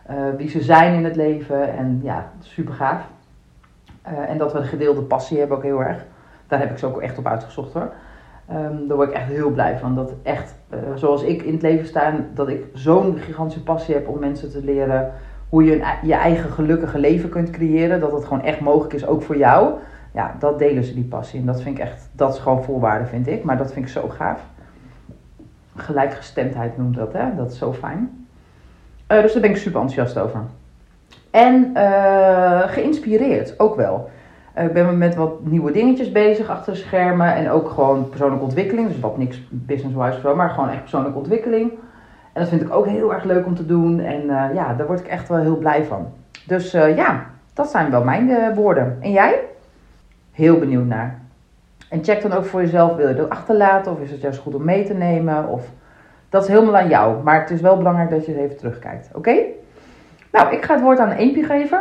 uh, 0.10 0.16
wie 0.38 0.50
ze 0.50 0.62
zijn 0.62 0.94
in 0.94 1.04
het 1.04 1.16
leven. 1.16 1.78
En 1.78 2.00
ja, 2.04 2.32
super 2.40 2.74
gaaf. 2.74 3.08
Uh, 4.08 4.30
en 4.30 4.38
dat 4.38 4.54
we 4.54 4.60
een 4.60 4.66
gedeelde 4.66 5.02
passie 5.02 5.40
hebben 5.40 5.58
ook 5.58 5.64
heel 5.64 5.84
erg. 5.84 6.06
Daar 6.48 6.60
heb 6.60 6.72
ik 6.72 6.78
ze 6.78 6.86
ook 6.86 7.02
echt 7.02 7.18
op 7.18 7.28
uitgezocht 7.28 7.74
hoor. 7.74 7.90
Um, 8.52 8.88
daar 8.88 8.98
word 8.98 9.10
ik 9.10 9.16
echt 9.16 9.28
heel 9.28 9.50
blij 9.50 9.78
van. 9.78 9.96
Dat 9.96 10.14
echt, 10.24 10.56
uh, 10.74 10.80
zoals 10.96 11.24
ik 11.24 11.42
in 11.42 11.54
het 11.54 11.62
leven 11.62 11.86
sta, 11.86 12.14
dat 12.34 12.50
ik 12.50 12.66
zo'n 12.74 13.18
gigantische 13.18 13.64
passie 13.64 13.96
heb 13.96 14.08
om 14.08 14.20
mensen 14.20 14.52
te 14.52 14.64
leren 14.64 15.12
hoe 15.56 15.64
je 15.64 15.84
je 16.02 16.14
eigen 16.14 16.50
gelukkige 16.50 17.00
leven 17.00 17.30
kunt 17.30 17.50
creëren. 17.50 18.00
Dat 18.00 18.12
het 18.12 18.26
gewoon 18.26 18.44
echt 18.44 18.60
mogelijk 18.60 18.94
is, 18.94 19.08
ook 19.08 19.22
voor 19.22 19.38
jou. 19.38 19.74
Ja, 20.14 20.36
dat 20.40 20.60
delen 20.60 20.84
ze 20.84 20.94
die 20.94 21.04
passie. 21.04 21.40
En 21.40 21.46
dat 21.46 21.62
vind 21.62 21.78
ik 21.78 21.84
echt, 21.84 22.10
dat 22.12 22.34
is 22.34 22.40
gewoon 22.40 22.64
voorwaarde, 22.64 23.06
vind 23.06 23.28
ik. 23.28 23.44
Maar 23.44 23.58
dat 23.58 23.74
vind 23.74 23.86
ik 23.86 23.92
zo 23.92 24.10
gaaf. 24.10 24.42
Gelijkgestemdheid 25.76 26.78
noemt 26.78 26.96
dat, 26.96 27.14
hè. 27.14 27.36
Dat 27.36 27.52
is 27.52 27.58
zo 27.58 27.74
fijn. 27.74 28.28
Uh, 29.12 29.22
dus 29.22 29.34
daar 29.34 29.42
ben 29.42 29.52
ik 29.52 29.58
super 29.58 29.82
enthousiast 29.82 30.18
over. 30.18 30.40
En 31.32 31.72
uh, 31.74 32.60
geïnspireerd 32.60 33.60
ook 33.60 33.76
wel. 33.76 34.10
Uh, 34.58 34.64
ik 34.64 34.74
ben 34.74 34.98
met 34.98 35.16
wat 35.16 35.46
nieuwe 35.46 35.72
dingetjes 35.72 36.12
bezig 36.12 36.50
achter 36.50 36.74
de 36.74 36.80
schermen. 36.80 37.36
En 37.36 37.50
ook 37.50 37.70
gewoon 37.70 38.10
persoonlijke 38.10 38.44
ontwikkeling. 38.44 38.88
Dus 38.88 39.00
wat 39.00 39.18
niks 39.18 39.48
business-wise 39.50 40.20
zo, 40.20 40.36
maar 40.36 40.50
gewoon 40.50 40.70
echt 40.70 40.82
persoonlijke 40.82 41.18
ontwikkeling. 41.18 41.72
En 42.36 42.42
dat 42.42 42.50
vind 42.50 42.62
ik 42.62 42.74
ook 42.74 42.86
heel 42.86 43.14
erg 43.14 43.24
leuk 43.24 43.46
om 43.46 43.56
te 43.56 43.66
doen. 43.66 44.00
En 44.00 44.26
ja, 44.54 44.74
daar 44.74 44.88
word 44.88 45.00
ik 45.00 45.08
echt 45.08 45.28
wel 45.28 45.38
heel 45.38 45.58
blij 45.58 45.84
van. 45.84 46.08
Dus 46.48 46.72
ja, 46.72 47.26
dat 47.54 47.70
zijn 47.70 47.92
wel 47.92 48.04
mijn 48.04 48.56
woorden. 48.56 48.98
En 49.02 49.12
jij? 49.12 49.40
Heel 50.32 50.60
benieuwd 50.60 50.86
naar. 50.86 51.20
En 51.90 52.04
check 52.04 52.22
dan 52.22 52.34
ook 52.34 52.46
voor 52.46 52.62
jezelf, 52.62 52.96
wil 52.96 53.08
je 53.08 53.14
dat 53.16 53.30
achterlaten? 53.30 53.92
Of 53.92 54.00
is 54.00 54.12
het 54.12 54.22
juist 54.22 54.40
goed 54.40 54.56
om 54.56 54.64
mee 54.64 54.86
te 54.86 54.94
nemen? 54.94 55.48
Of 55.48 55.70
dat 56.30 56.44
is 56.44 56.50
helemaal 56.50 56.78
aan 56.78 56.88
jou. 56.88 57.24
Maar 57.24 57.40
het 57.40 57.50
is 57.50 57.62
wel 57.62 57.78
belangrijk 57.78 58.10
dat 58.10 58.26
je 58.26 58.40
even 58.40 58.58
terugkijkt. 58.58 59.10
Oké? 59.14 59.36
Nou, 60.32 60.54
ik 60.54 60.64
ga 60.64 60.74
het 60.74 60.84
woord 60.84 61.00
aan 61.00 61.12
Eempje 61.12 61.44
geven. 61.44 61.80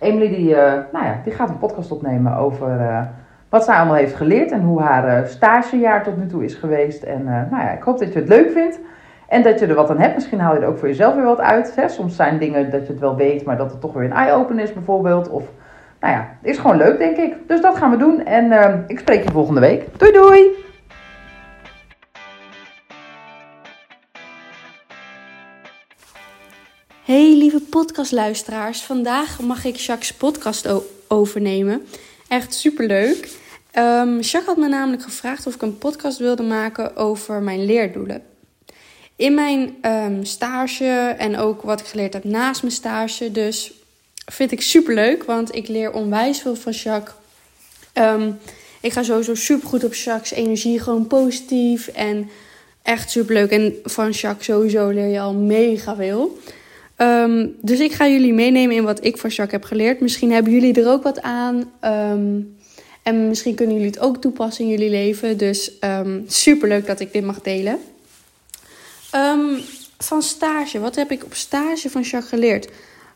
Emily 0.00 0.28
die, 0.28 0.54
nou 0.92 1.04
ja, 1.04 1.20
die 1.24 1.32
gaat 1.32 1.48
een 1.48 1.58
podcast 1.58 1.90
opnemen 1.90 2.36
over 2.36 3.08
wat 3.48 3.64
zij 3.64 3.76
allemaal 3.76 3.94
heeft 3.94 4.14
geleerd. 4.14 4.50
En 4.50 4.62
hoe 4.62 4.80
haar 4.80 5.26
stagejaar 5.26 6.02
tot 6.02 6.16
nu 6.16 6.26
toe 6.26 6.44
is 6.44 6.54
geweest. 6.54 7.02
En 7.02 7.24
nou 7.24 7.62
ja, 7.62 7.70
ik 7.70 7.82
hoop 7.82 7.98
dat 7.98 8.12
je 8.12 8.18
het 8.18 8.28
leuk 8.28 8.50
vindt. 8.50 8.78
En 9.28 9.42
dat 9.42 9.58
je 9.58 9.66
er 9.66 9.74
wat 9.74 9.90
aan 9.90 9.98
hebt. 9.98 10.14
Misschien 10.14 10.40
haal 10.40 10.54
je 10.54 10.60
er 10.60 10.68
ook 10.68 10.78
voor 10.78 10.88
jezelf 10.88 11.14
weer 11.14 11.24
wat 11.24 11.40
uit. 11.40 11.74
Hè? 11.74 11.88
Soms 11.88 12.16
zijn 12.16 12.38
dingen 12.38 12.70
dat 12.70 12.86
je 12.86 12.92
het 12.92 13.00
wel 13.00 13.16
weet, 13.16 13.44
maar 13.44 13.56
dat 13.56 13.70
het 13.70 13.80
toch 13.80 13.92
weer 13.92 14.04
een 14.04 14.12
eye-open 14.12 14.58
is 14.58 14.72
bijvoorbeeld. 14.72 15.28
Of, 15.28 15.44
nou 16.00 16.14
ja, 16.14 16.38
is 16.42 16.58
gewoon 16.58 16.76
leuk 16.76 16.98
denk 16.98 17.16
ik. 17.16 17.34
Dus 17.46 17.60
dat 17.60 17.76
gaan 17.76 17.90
we 17.90 17.96
doen. 17.96 18.24
En 18.24 18.84
ik 18.86 18.98
spreek 18.98 19.24
je 19.24 19.30
volgende 19.30 19.60
week. 19.60 19.98
Doei 19.98 20.12
doei! 20.12 20.64
Hey 27.04 27.36
lieve 27.36 27.60
podcastluisteraars, 27.70 28.84
vandaag 28.84 29.40
mag 29.40 29.64
ik 29.64 29.76
Jacques' 29.76 30.14
podcast 30.14 30.68
overnemen. 31.08 31.86
Echt 32.28 32.54
superleuk. 32.54 33.38
Um, 33.78 34.20
Jacques 34.20 34.46
had 34.46 34.56
me 34.56 34.68
namelijk 34.68 35.02
gevraagd 35.02 35.46
of 35.46 35.54
ik 35.54 35.62
een 35.62 35.78
podcast 35.78 36.18
wilde 36.18 36.42
maken 36.42 36.96
over 36.96 37.42
mijn 37.42 37.64
leerdoelen. 37.64 38.35
In 39.16 39.34
mijn 39.34 39.76
um, 39.82 40.24
stage 40.24 41.14
en 41.18 41.36
ook 41.36 41.62
wat 41.62 41.80
ik 41.80 41.86
geleerd 41.86 42.12
heb 42.12 42.24
naast 42.24 42.62
mijn 42.62 42.74
stage. 42.74 43.32
Dus 43.32 43.72
vind 44.32 44.52
ik 44.52 44.60
superleuk, 44.60 45.24
want 45.24 45.54
ik 45.54 45.68
leer 45.68 45.92
onwijs 45.92 46.40
veel 46.40 46.56
van 46.56 46.72
Jacques. 46.72 47.14
Um, 47.94 48.38
ik 48.80 48.92
ga 48.92 49.02
sowieso 49.02 49.34
super 49.34 49.68
goed 49.68 49.84
op 49.84 49.94
Jacques' 49.94 50.32
energie, 50.32 50.80
gewoon 50.80 51.06
positief 51.06 51.88
en 51.88 52.28
echt 52.82 53.10
superleuk. 53.10 53.50
En 53.50 53.74
van 53.84 54.10
Jacques 54.10 54.46
sowieso 54.46 54.88
leer 54.88 55.06
je 55.06 55.20
al 55.20 55.34
mega 55.34 55.96
veel. 55.96 56.38
Um, 56.96 57.56
dus 57.60 57.80
ik 57.80 57.92
ga 57.92 58.08
jullie 58.08 58.32
meenemen 58.32 58.76
in 58.76 58.84
wat 58.84 59.04
ik 59.04 59.18
van 59.18 59.30
Jacques 59.30 59.60
heb 59.60 59.64
geleerd. 59.64 60.00
Misschien 60.00 60.32
hebben 60.32 60.52
jullie 60.52 60.80
er 60.80 60.88
ook 60.88 61.02
wat 61.02 61.22
aan. 61.22 61.70
En 63.02 63.28
misschien 63.28 63.54
kunnen 63.54 63.74
jullie 63.74 63.90
het 63.90 64.00
ook 64.00 64.16
toepassen 64.16 64.64
in 64.64 64.70
jullie 64.70 64.90
leven. 64.90 65.36
Dus 65.36 65.70
um, 65.70 65.78
ehm, 65.80 66.20
super 66.26 66.68
leuk 66.68 66.86
dat 66.86 67.00
ik 67.00 67.12
dit 67.12 67.24
mag 67.24 67.40
delen. 67.42 67.78
Van 69.98 70.22
stage. 70.22 70.78
Wat 70.78 70.94
heb 70.94 71.10
ik 71.10 71.24
op 71.24 71.34
stage 71.34 71.90
van 71.90 72.02
Jacques 72.02 72.28
geleerd? 72.28 72.68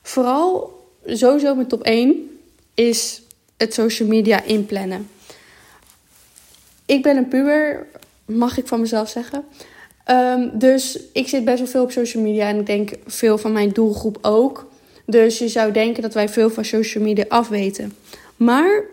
Vooral 0.02 0.78
sowieso 1.04 1.54
met 1.54 1.68
top 1.68 1.82
1 1.82 2.38
is 2.74 3.22
het 3.56 3.74
social 3.74 4.08
media 4.08 4.42
inplannen. 4.42 5.08
Ik 6.86 7.02
ben 7.02 7.16
een 7.16 7.28
puber, 7.28 7.86
mag 8.24 8.58
ik 8.58 8.66
van 8.66 8.80
mezelf 8.80 9.08
zeggen. 9.08 9.44
Um, 10.06 10.50
dus 10.58 10.98
ik 11.12 11.28
zit 11.28 11.44
best 11.44 11.58
wel 11.58 11.66
veel 11.66 11.82
op 11.82 11.90
social 11.90 12.22
media 12.22 12.48
en 12.48 12.58
ik 12.58 12.66
denk 12.66 12.90
veel 13.06 13.38
van 13.38 13.52
mijn 13.52 13.70
doelgroep 13.70 14.18
ook. 14.22 14.68
Dus 15.06 15.38
je 15.38 15.48
zou 15.48 15.72
denken 15.72 16.02
dat 16.02 16.14
wij 16.14 16.28
veel 16.28 16.50
van 16.50 16.64
social 16.64 17.04
media 17.04 17.24
afweten. 17.28 17.94
Maar 18.36 18.84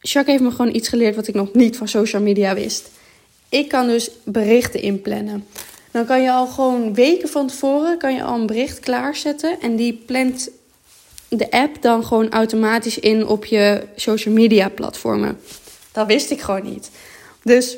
Jacques 0.00 0.34
heeft 0.34 0.50
me 0.50 0.56
gewoon 0.56 0.74
iets 0.74 0.88
geleerd 0.88 1.16
wat 1.16 1.28
ik 1.28 1.34
nog 1.34 1.52
niet 1.52 1.76
van 1.76 1.88
social 1.88 2.22
media 2.22 2.54
wist. 2.54 2.90
Ik 3.52 3.68
kan 3.68 3.86
dus 3.86 4.10
berichten 4.24 4.82
inplannen. 4.82 5.46
Dan 5.90 6.06
kan 6.06 6.22
je 6.22 6.30
al 6.30 6.46
gewoon 6.46 6.94
weken 6.94 7.28
van 7.28 7.46
tevoren 7.46 7.98
kan 7.98 8.14
je 8.14 8.22
al 8.22 8.34
een 8.34 8.46
bericht 8.46 8.80
klaarzetten. 8.80 9.60
En 9.60 9.76
die 9.76 10.02
plant 10.06 10.50
de 11.28 11.50
app 11.50 11.82
dan 11.82 12.04
gewoon 12.04 12.30
automatisch 12.30 12.98
in 12.98 13.26
op 13.26 13.44
je 13.44 13.82
social 13.96 14.34
media 14.34 14.68
platformen. 14.68 15.38
Dat 15.92 16.06
wist 16.06 16.30
ik 16.30 16.40
gewoon 16.40 16.62
niet. 16.62 16.90
Dus 17.42 17.76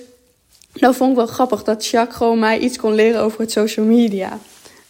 dat 0.73 0.97
vond 0.97 1.11
ik 1.11 1.17
wel 1.17 1.27
grappig 1.27 1.63
dat 1.63 1.87
Jacques 1.87 2.17
gewoon 2.17 2.39
mij 2.39 2.59
iets 2.59 2.77
kon 2.77 2.95
leren 2.95 3.21
over 3.21 3.41
het 3.41 3.53
social 3.53 3.87
media. 3.87 4.39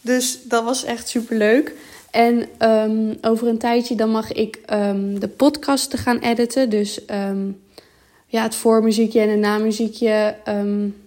Dus 0.00 0.38
dat 0.42 0.64
was 0.64 0.84
echt 0.84 1.08
super 1.08 1.36
leuk. 1.36 1.74
En 2.10 2.48
um, 2.58 3.18
over 3.20 3.48
een 3.48 3.58
tijdje 3.58 3.94
dan 3.94 4.10
mag 4.10 4.32
ik 4.32 4.58
um, 4.72 5.20
de 5.20 5.28
podcast 5.28 5.96
gaan 5.96 6.18
editen. 6.18 6.70
Dus 6.70 7.00
um, 7.10 7.62
ja, 8.34 8.42
het 8.42 8.54
voormuziekje 8.54 9.20
en 9.20 9.28
het 9.28 9.38
namuziekje, 9.38 10.34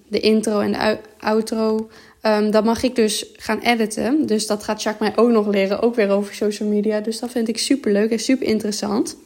de 0.08 0.20
intro 0.20 0.60
en 0.60 0.72
de 0.72 0.98
outro. 1.20 1.90
Um, 2.22 2.52
dat 2.52 2.64
mag 2.64 2.84
ik 2.84 2.96
dus 2.96 3.26
gaan 3.36 3.60
editen. 3.60 4.26
Dus 4.26 4.48
dat 4.48 4.64
gaat 4.64 4.82
Jacques 4.82 5.10
mij 5.10 5.24
ook 5.24 5.32
nog 5.32 5.48
leren, 5.48 5.82
ook 5.82 5.96
weer 5.96 6.10
over 6.10 6.34
social 6.34 6.70
media. 6.70 7.00
Dus 7.00 7.20
dat 7.20 7.32
vind 7.32 7.48
ik 7.48 7.58
super 7.58 7.92
leuk 7.92 8.12
en 8.12 8.20
super 8.20 8.48
interessant. 8.48 9.18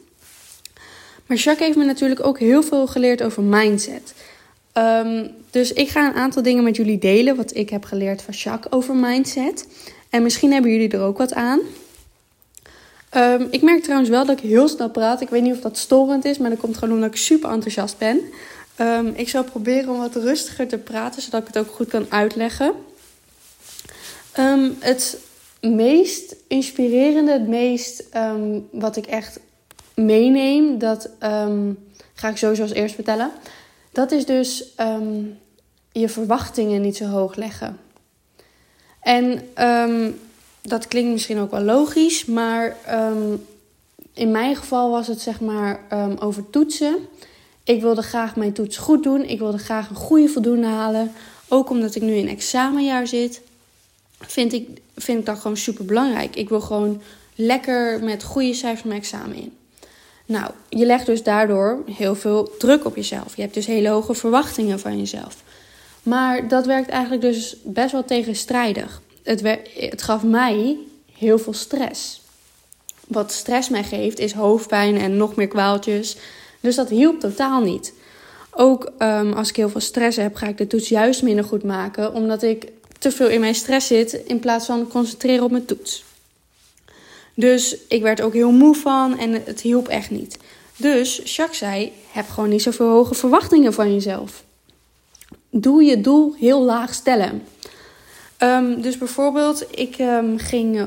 Maar 1.26 1.36
Jacques 1.36 1.66
heeft 1.66 1.78
me 1.78 1.84
natuurlijk 1.84 2.26
ook 2.26 2.38
heel 2.38 2.62
veel 2.62 2.86
geleerd 2.86 3.22
over 3.22 3.42
mindset. 3.42 4.14
Um, 4.78 5.30
dus 5.50 5.72
ik 5.72 5.88
ga 5.88 6.08
een 6.08 6.14
aantal 6.14 6.42
dingen 6.42 6.64
met 6.64 6.76
jullie 6.76 6.98
delen 6.98 7.36
wat 7.36 7.56
ik 7.56 7.70
heb 7.70 7.84
geleerd 7.84 8.22
van 8.22 8.34
Jacques 8.34 8.72
over 8.72 8.96
mindset. 8.96 9.66
En 10.10 10.22
misschien 10.22 10.52
hebben 10.52 10.70
jullie 10.70 10.90
er 10.90 11.00
ook 11.00 11.18
wat 11.18 11.34
aan. 11.34 11.60
Um, 13.16 13.48
ik 13.50 13.62
merk 13.62 13.82
trouwens 13.82 14.10
wel 14.10 14.26
dat 14.26 14.38
ik 14.38 14.48
heel 14.48 14.68
snel 14.68 14.90
praat. 14.90 15.20
Ik 15.20 15.28
weet 15.28 15.42
niet 15.42 15.54
of 15.54 15.60
dat 15.60 15.78
storend 15.78 16.24
is, 16.24 16.38
maar 16.38 16.50
dat 16.50 16.58
komt 16.58 16.76
gewoon 16.76 16.94
omdat 16.94 17.10
ik 17.10 17.16
super 17.16 17.50
enthousiast 17.50 17.98
ben. 17.98 18.20
Um, 18.80 19.12
ik 19.16 19.28
zal 19.28 19.44
proberen 19.44 19.92
om 19.92 19.98
wat 19.98 20.16
rustiger 20.16 20.68
te 20.68 20.78
praten, 20.78 21.22
zodat 21.22 21.40
ik 21.40 21.46
het 21.46 21.58
ook 21.58 21.74
goed 21.74 21.88
kan 21.88 22.06
uitleggen. 22.08 22.72
Um, 24.38 24.76
het 24.78 25.18
meest 25.60 26.36
inspirerende, 26.46 27.32
het 27.32 27.48
meest 27.48 28.04
wat 28.70 28.96
ik 28.96 29.06
echt 29.06 29.40
meeneem, 29.94 30.78
dat 30.78 31.08
ga 32.14 32.28
ik 32.28 32.36
sowieso 32.36 32.62
als 32.62 32.72
eerst 32.72 32.94
vertellen. 32.94 33.30
Dat 33.92 34.12
is 34.12 34.26
dus 34.26 34.64
je 35.92 36.08
verwachtingen 36.08 36.80
niet 36.80 36.96
zo 36.96 37.04
hoog 37.04 37.34
leggen. 37.34 37.78
En 39.00 39.42
dat 40.62 40.88
klinkt 40.88 41.12
misschien 41.12 41.38
ook 41.38 41.50
wel 41.50 41.62
logisch, 41.62 42.24
maar 42.24 42.76
in 44.14 44.30
mijn 44.30 44.56
geval 44.56 44.90
was 44.90 45.06
het 45.06 45.20
zeg 45.20 45.40
maar 45.40 45.80
over 46.18 46.50
toetsen. 46.50 46.96
Ik 47.64 47.80
wilde 47.80 48.02
graag 48.02 48.36
mijn 48.36 48.52
toets 48.52 48.76
goed 48.76 49.02
doen. 49.02 49.24
Ik 49.24 49.38
wilde 49.38 49.58
graag 49.58 49.88
een 49.88 49.96
goede 49.96 50.28
voldoende 50.28 50.66
halen. 50.66 51.12
Ook 51.48 51.70
omdat 51.70 51.94
ik 51.94 52.02
nu 52.02 52.14
in 52.14 52.28
examenjaar 52.28 53.06
zit, 53.06 53.40
vind 54.20 54.52
ik, 54.52 54.68
vind 54.96 55.18
ik 55.18 55.26
dat 55.26 55.38
gewoon 55.38 55.56
super 55.56 55.84
belangrijk. 55.84 56.36
Ik 56.36 56.48
wil 56.48 56.60
gewoon 56.60 57.02
lekker 57.34 58.02
met 58.02 58.22
goede 58.22 58.54
cijfers 58.54 58.82
mijn 58.82 59.00
examen 59.00 59.36
in. 59.36 59.56
Nou, 60.26 60.50
je 60.68 60.86
legt 60.86 61.06
dus 61.06 61.22
daardoor 61.22 61.82
heel 61.96 62.14
veel 62.14 62.56
druk 62.58 62.84
op 62.84 62.96
jezelf. 62.96 63.36
Je 63.36 63.42
hebt 63.42 63.54
dus 63.54 63.66
hele 63.66 63.88
hoge 63.88 64.14
verwachtingen 64.14 64.80
van 64.80 64.98
jezelf. 64.98 65.42
Maar 66.02 66.48
dat 66.48 66.66
werkt 66.66 66.88
eigenlijk 66.88 67.22
dus 67.22 67.56
best 67.62 67.92
wel 67.92 68.04
tegenstrijdig. 68.04 69.02
Het, 69.22 69.42
het 69.74 70.02
gaf 70.02 70.22
mij 70.22 70.78
heel 71.12 71.38
veel 71.38 71.52
stress. 71.52 72.20
Wat 73.06 73.32
stress 73.32 73.68
mij 73.68 73.84
geeft 73.84 74.18
is 74.18 74.32
hoofdpijn 74.32 74.96
en 74.98 75.16
nog 75.16 75.34
meer 75.34 75.48
kwaaltjes. 75.48 76.16
Dus 76.60 76.74
dat 76.74 76.88
hielp 76.88 77.20
totaal 77.20 77.60
niet. 77.60 77.92
Ook 78.50 78.92
um, 78.98 79.32
als 79.32 79.48
ik 79.48 79.56
heel 79.56 79.68
veel 79.68 79.80
stress 79.80 80.16
heb, 80.16 80.34
ga 80.34 80.46
ik 80.46 80.58
de 80.58 80.66
toets 80.66 80.88
juist 80.88 81.22
minder 81.22 81.44
goed 81.44 81.62
maken, 81.62 82.14
omdat 82.14 82.42
ik 82.42 82.66
te 82.98 83.10
veel 83.10 83.28
in 83.28 83.40
mijn 83.40 83.54
stress 83.54 83.86
zit 83.86 84.12
in 84.12 84.40
plaats 84.40 84.66
van 84.66 84.88
concentreren 84.88 85.44
op 85.44 85.50
mijn 85.50 85.64
toets. 85.64 86.04
Dus 87.34 87.76
ik 87.88 88.02
werd 88.02 88.20
ook 88.20 88.32
heel 88.32 88.50
moe 88.50 88.74
van 88.74 89.18
en 89.18 89.32
het 89.44 89.60
hielp 89.60 89.88
echt 89.88 90.10
niet. 90.10 90.38
Dus 90.76 91.34
Jacques 91.36 91.58
zei: 91.58 91.92
heb 92.10 92.28
gewoon 92.28 92.48
niet 92.48 92.62
zoveel 92.62 92.88
hoge 92.88 93.14
verwachtingen 93.14 93.72
van 93.72 93.92
jezelf. 93.92 94.44
Doe 95.50 95.82
je 95.82 96.00
doel 96.00 96.34
heel 96.38 96.62
laag 96.62 96.94
stellen. 96.94 97.42
Um, 98.42 98.80
dus 98.80 98.98
bijvoorbeeld, 98.98 99.66
ik 99.78 99.98
um, 99.98 100.38
ging 100.38 100.86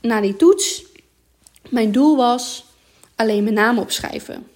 naar 0.00 0.22
die 0.22 0.36
toets. 0.36 0.84
Mijn 1.68 1.92
doel 1.92 2.16
was 2.16 2.64
alleen 3.14 3.42
mijn 3.42 3.54
naam 3.54 3.78
opschrijven. 3.78 4.46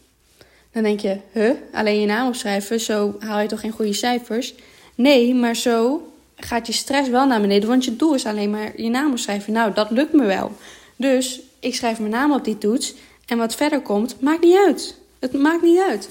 Dan 0.72 0.82
denk 0.82 1.00
je, 1.00 1.18
huh, 1.32 1.50
alleen 1.72 2.00
je 2.00 2.06
naam 2.06 2.26
opschrijven, 2.26 2.80
zo 2.80 3.16
haal 3.18 3.40
je 3.40 3.48
toch 3.48 3.60
geen 3.60 3.70
goede 3.70 3.92
cijfers? 3.92 4.54
Nee, 4.94 5.34
maar 5.34 5.56
zo 5.56 6.08
gaat 6.36 6.66
je 6.66 6.72
stress 6.72 7.08
wel 7.08 7.26
naar 7.26 7.40
beneden, 7.40 7.68
want 7.68 7.84
je 7.84 7.96
doel 7.96 8.14
is 8.14 8.26
alleen 8.26 8.50
maar 8.50 8.80
je 8.80 8.88
naam 8.88 9.10
opschrijven. 9.10 9.52
Nou, 9.52 9.72
dat 9.72 9.90
lukt 9.90 10.12
me 10.12 10.24
wel. 10.24 10.52
Dus 10.96 11.40
ik 11.60 11.74
schrijf 11.74 11.98
mijn 11.98 12.10
naam 12.10 12.32
op 12.32 12.44
die 12.44 12.58
toets 12.58 12.94
en 13.26 13.38
wat 13.38 13.54
verder 13.54 13.80
komt, 13.80 14.20
maakt 14.20 14.42
niet 14.42 14.56
uit. 14.66 14.96
Het 15.18 15.32
maakt 15.32 15.62
niet 15.62 15.80
uit. 15.88 16.08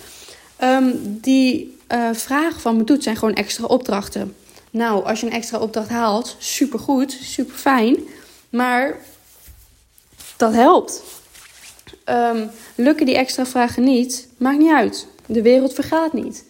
Um, 0.63 1.17
die 1.21 1.77
uh, 1.91 2.09
vragen 2.13 2.61
van 2.61 2.73
mijn 2.73 2.85
toets 2.85 3.03
zijn 3.03 3.15
gewoon 3.15 3.33
extra 3.33 3.65
opdrachten. 3.65 4.35
Nou, 4.73 5.05
als 5.05 5.19
je 5.19 5.25
een 5.25 5.31
extra 5.31 5.59
opdracht 5.59 5.89
haalt, 5.89 6.35
supergoed, 6.39 7.11
super 7.21 7.55
fijn. 7.55 7.97
Maar 8.49 8.97
dat 10.37 10.53
helpt. 10.53 11.03
Um, 12.09 12.49
lukken 12.75 13.05
die 13.05 13.15
extra 13.15 13.45
vragen 13.45 13.83
niet, 13.83 14.27
maakt 14.37 14.57
niet 14.57 14.73
uit. 14.73 15.07
De 15.25 15.41
wereld 15.41 15.73
vergaat 15.73 16.13
niet. 16.13 16.45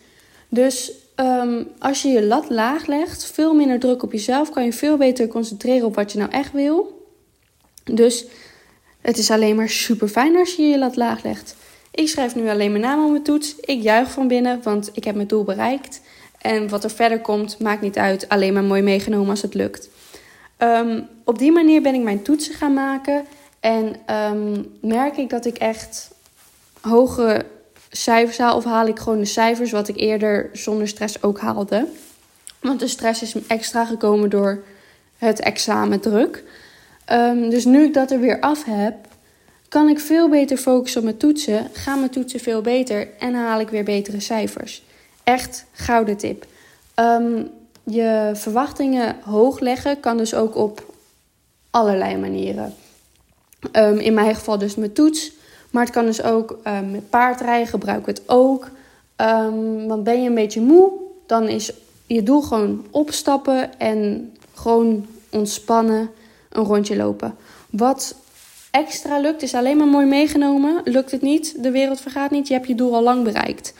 Dus 0.49 0.91
um, 1.15 1.67
als 1.79 2.01
je 2.01 2.07
je 2.07 2.25
lat 2.25 2.49
laag 2.49 2.85
legt, 2.85 3.25
veel 3.25 3.53
minder 3.53 3.79
druk 3.79 4.03
op 4.03 4.11
jezelf, 4.11 4.49
kan 4.49 4.63
je 4.65 4.73
veel 4.73 4.97
beter 4.97 5.27
concentreren 5.27 5.87
op 5.87 5.95
wat 5.95 6.11
je 6.11 6.17
nou 6.17 6.31
echt 6.31 6.51
wil. 6.51 7.07
Dus 7.83 8.25
het 9.01 9.17
is 9.17 9.31
alleen 9.31 9.55
maar 9.55 9.69
super 9.69 10.07
fijn 10.07 10.37
als 10.37 10.55
je 10.55 10.63
je 10.63 10.77
lat 10.77 10.95
laag 10.95 11.23
legt. 11.23 11.55
Ik 11.91 12.09
schrijf 12.09 12.35
nu 12.35 12.49
alleen 12.49 12.71
mijn 12.71 12.83
naam 12.83 13.03
op 13.03 13.11
mijn 13.11 13.23
toets. 13.23 13.55
Ik 13.59 13.81
juich 13.81 14.11
van 14.11 14.27
binnen, 14.27 14.63
want 14.63 14.89
ik 14.93 15.03
heb 15.03 15.15
mijn 15.15 15.27
doel 15.27 15.43
bereikt. 15.43 16.01
En 16.43 16.69
wat 16.69 16.83
er 16.83 16.89
verder 16.89 17.21
komt, 17.21 17.59
maakt 17.59 17.81
niet 17.81 17.97
uit. 17.97 18.29
Alleen 18.29 18.53
maar 18.53 18.63
mooi 18.63 18.81
meegenomen 18.81 19.29
als 19.29 19.41
het 19.41 19.53
lukt. 19.53 19.89
Um, 20.57 21.07
op 21.23 21.37
die 21.37 21.51
manier 21.51 21.81
ben 21.81 21.93
ik 21.93 22.01
mijn 22.01 22.21
toetsen 22.21 22.53
gaan 22.53 22.73
maken. 22.73 23.25
En 23.59 23.95
um, 24.31 24.71
merk 24.81 25.17
ik 25.17 25.29
dat 25.29 25.45
ik 25.45 25.57
echt 25.57 26.11
hoge 26.81 27.45
cijfers 27.89 28.37
haal, 28.37 28.55
of 28.55 28.63
haal 28.63 28.87
ik 28.87 28.99
gewoon 28.99 29.19
de 29.19 29.25
cijfers 29.25 29.71
wat 29.71 29.87
ik 29.87 29.97
eerder 29.97 30.49
zonder 30.53 30.87
stress 30.87 31.23
ook 31.23 31.39
haalde. 31.39 31.87
Want 32.61 32.79
de 32.79 32.87
stress 32.87 33.21
is 33.21 33.35
extra 33.47 33.85
gekomen 33.85 34.29
door 34.29 34.63
het 35.17 35.39
examendruk. 35.39 36.43
Um, 37.11 37.49
dus 37.49 37.65
nu 37.65 37.83
ik 37.83 37.93
dat 37.93 38.11
er 38.11 38.19
weer 38.19 38.39
af 38.39 38.63
heb, 38.65 38.95
kan 39.69 39.89
ik 39.89 39.99
veel 39.99 40.29
beter 40.29 40.57
focussen 40.57 40.99
op 40.99 41.05
mijn 41.05 41.17
toetsen. 41.17 41.67
Gaan 41.73 41.99
mijn 41.99 42.11
toetsen 42.11 42.39
veel 42.39 42.61
beter 42.61 43.07
en 43.19 43.33
haal 43.33 43.59
ik 43.59 43.69
weer 43.69 43.83
betere 43.83 44.19
cijfers. 44.19 44.83
Echt 45.23 45.65
gouden 45.71 46.17
tip. 46.17 46.45
Um, 46.95 47.49
je 47.83 48.31
verwachtingen 48.33 49.15
hoog 49.23 49.59
leggen 49.59 49.99
kan 49.99 50.17
dus 50.17 50.33
ook 50.33 50.55
op 50.55 50.93
allerlei 51.69 52.17
manieren. 52.17 52.73
Um, 53.71 53.97
in 53.97 54.13
mijn 54.13 54.35
geval 54.35 54.57
dus 54.57 54.75
mijn 54.75 54.93
toets. 54.93 55.31
Maar 55.71 55.83
het 55.83 55.93
kan 55.93 56.05
dus 56.05 56.23
ook 56.23 56.57
um, 56.67 56.91
met 56.91 57.09
paardrijden 57.09 57.67
gebruik 57.67 57.99
ik 57.99 58.05
het 58.05 58.21
ook. 58.25 58.69
Want 59.87 60.03
ben 60.03 60.21
je 60.21 60.29
een 60.29 60.35
beetje 60.35 60.61
moe, 60.61 60.91
dan 61.25 61.47
is 61.47 61.73
je 62.05 62.23
doel 62.23 62.41
gewoon 62.41 62.85
opstappen 62.91 63.79
en 63.79 64.33
gewoon 64.53 65.05
ontspannen 65.29 66.09
een 66.49 66.63
rondje 66.63 66.95
lopen. 66.95 67.35
Wat 67.69 68.15
extra 68.71 69.19
lukt, 69.19 69.41
is 69.41 69.53
alleen 69.53 69.77
maar 69.77 69.87
mooi 69.87 70.05
meegenomen. 70.05 70.81
Lukt 70.83 71.11
het 71.11 71.21
niet, 71.21 71.63
de 71.63 71.71
wereld 71.71 72.01
vergaat 72.01 72.31
niet, 72.31 72.47
je 72.47 72.53
hebt 72.53 72.67
je 72.67 72.75
doel 72.75 72.95
al 72.95 73.03
lang 73.03 73.23
bereikt. 73.23 73.73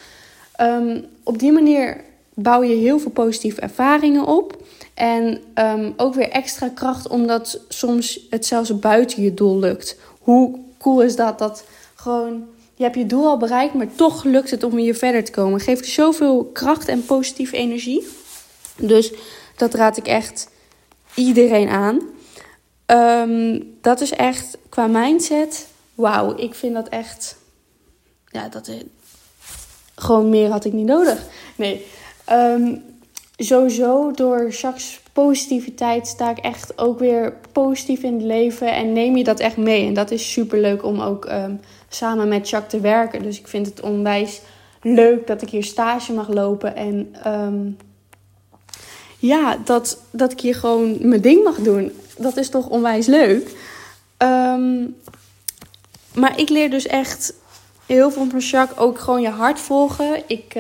Um, 0.62 1.06
op 1.24 1.40
die 1.40 1.52
manier 1.52 2.02
bouw 2.34 2.64
je 2.64 2.76
heel 2.76 3.00
veel 3.00 3.12
positieve 3.12 3.62
ervaringen 3.62 4.26
op. 4.26 4.62
En 4.94 5.42
um, 5.56 5.94
ook 5.98 6.14
weer 6.14 6.30
extra 6.30 6.70
kracht, 6.70 7.08
omdat 7.08 7.60
soms 7.68 8.20
het 8.30 8.46
zelfs 8.46 8.80
buiten 8.80 9.24
je 9.24 9.34
doel 9.34 9.60
lukt. 9.60 9.98
Hoe 10.20 10.60
cool 10.78 11.02
is 11.02 11.16
dat? 11.16 11.40
Dat 11.40 11.64
gewoon, 11.96 12.48
je 12.76 12.84
hebt 12.84 12.96
je 12.96 13.06
doel 13.06 13.28
al 13.28 13.38
bereikt, 13.38 13.74
maar 13.74 13.96
toch 13.96 14.24
lukt 14.24 14.52
het 14.52 14.64
om 14.64 14.78
hier 14.78 14.96
verder 14.96 15.24
te 15.24 15.32
komen. 15.32 15.60
Geeft 15.60 15.86
zoveel 15.86 16.46
kracht 16.46 16.88
en 16.88 17.06
positieve 17.06 17.58
energie. 17.58 18.08
Dus 18.78 19.14
dat 19.58 19.74
raad 19.74 19.98
ik 19.98 20.08
echt 20.08 20.50
iedereen 21.16 21.70
aan. 21.70 22.02
Um, 22.86 23.78
dat 23.82 24.02
is 24.02 24.12
echt 24.12 24.58
qua 24.70 24.88
mindset. 24.88 25.68
Wauw, 25.96 26.38
ik 26.38 26.54
vind 26.54 26.74
dat 26.74 26.90
echt. 26.90 27.38
Ja, 28.28 28.48
dat. 28.48 28.72
Gewoon 29.96 30.30
meer 30.30 30.50
had 30.50 30.66
ik 30.66 30.74
niet 30.74 30.86
nodig. 30.86 31.26
Nee. 31.56 31.86
Um, 32.32 32.84
sowieso 33.38 34.12
door 34.12 34.50
Jacques' 34.50 35.02
positiviteit 35.14 36.08
sta 36.08 36.30
ik 36.30 36.38
echt 36.38 36.78
ook 36.78 37.00
weer 37.00 37.34
positief 37.52 38.04
in 38.04 38.14
het 38.14 38.24
leven. 38.24 38.74
En 38.74 38.94
neem 38.94 39.18
je 39.18 39.24
dat 39.24 39.40
echt 39.40 39.58
mee. 39.58 39.88
En 39.88 39.94
dat 39.94 40.12
is 40.12 40.32
super 40.32 40.60
leuk 40.60 40.84
om 40.84 41.02
ook 41.02 41.26
ehm, 41.26 41.56
samen 41.90 42.28
met 42.28 42.50
Jacques 42.50 42.72
te 42.72 42.88
werken. 42.88 43.24
Dus 43.24 43.40
ik 43.40 43.48
vind 43.48 43.66
het 43.66 43.82
onwijs 43.82 44.42
leuk 44.82 45.28
dat 45.28 45.42
ik 45.42 45.50
hier 45.50 45.64
stage 45.64 46.14
mag 46.14 46.28
lopen. 46.28 46.76
En 46.76 47.16
ehm, 47.24 47.70
ja, 49.20 49.58
dat, 49.66 49.98
dat 50.12 50.32
ik 50.32 50.40
hier 50.40 50.56
gewoon 50.56 51.08
mijn 51.08 51.22
ding 51.22 51.44
mag 51.44 51.56
doen. 51.56 51.92
Dat 52.18 52.38
is 52.38 52.50
toch 52.50 52.70
onwijs 52.70 53.06
leuk. 53.06 53.56
Maar 56.14 56.40
ik 56.40 56.50
leer 56.50 56.70
dus 56.70 56.88
echt 56.88 57.34
heel 57.86 58.12
veel 58.12 58.30
van 58.30 58.40
Jacques. 58.40 58.78
Ook 58.78 59.00
gewoon 59.00 59.22
je 59.22 59.30
hart 59.30 59.60
volgen. 59.60 60.24
Ik 60.28 60.56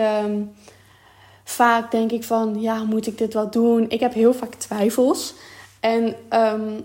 vaak 1.44 1.92
denk 1.92 2.12
ik 2.12 2.24
van, 2.24 2.62
ja, 2.62 2.84
moet 2.84 3.08
ik 3.08 3.18
dit 3.18 3.34
wel 3.34 3.50
doen? 3.50 3.86
Ik 3.89 4.00
heb 4.00 4.13
heel 4.13 4.34
vaak 4.34 4.53
twijfels. 4.56 5.34
En 5.80 6.15
ehm, 6.30 6.80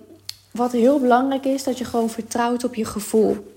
wat 0.51 0.73
heel 0.73 1.01
belangrijk 1.01 1.45
is, 1.45 1.65
dat 1.65 1.79
je 1.79 1.85
gewoon 1.85 2.11
vertrouwt 2.11 2.65
op 2.65 2.75
je 2.75 2.85
gevoel. 2.85 3.55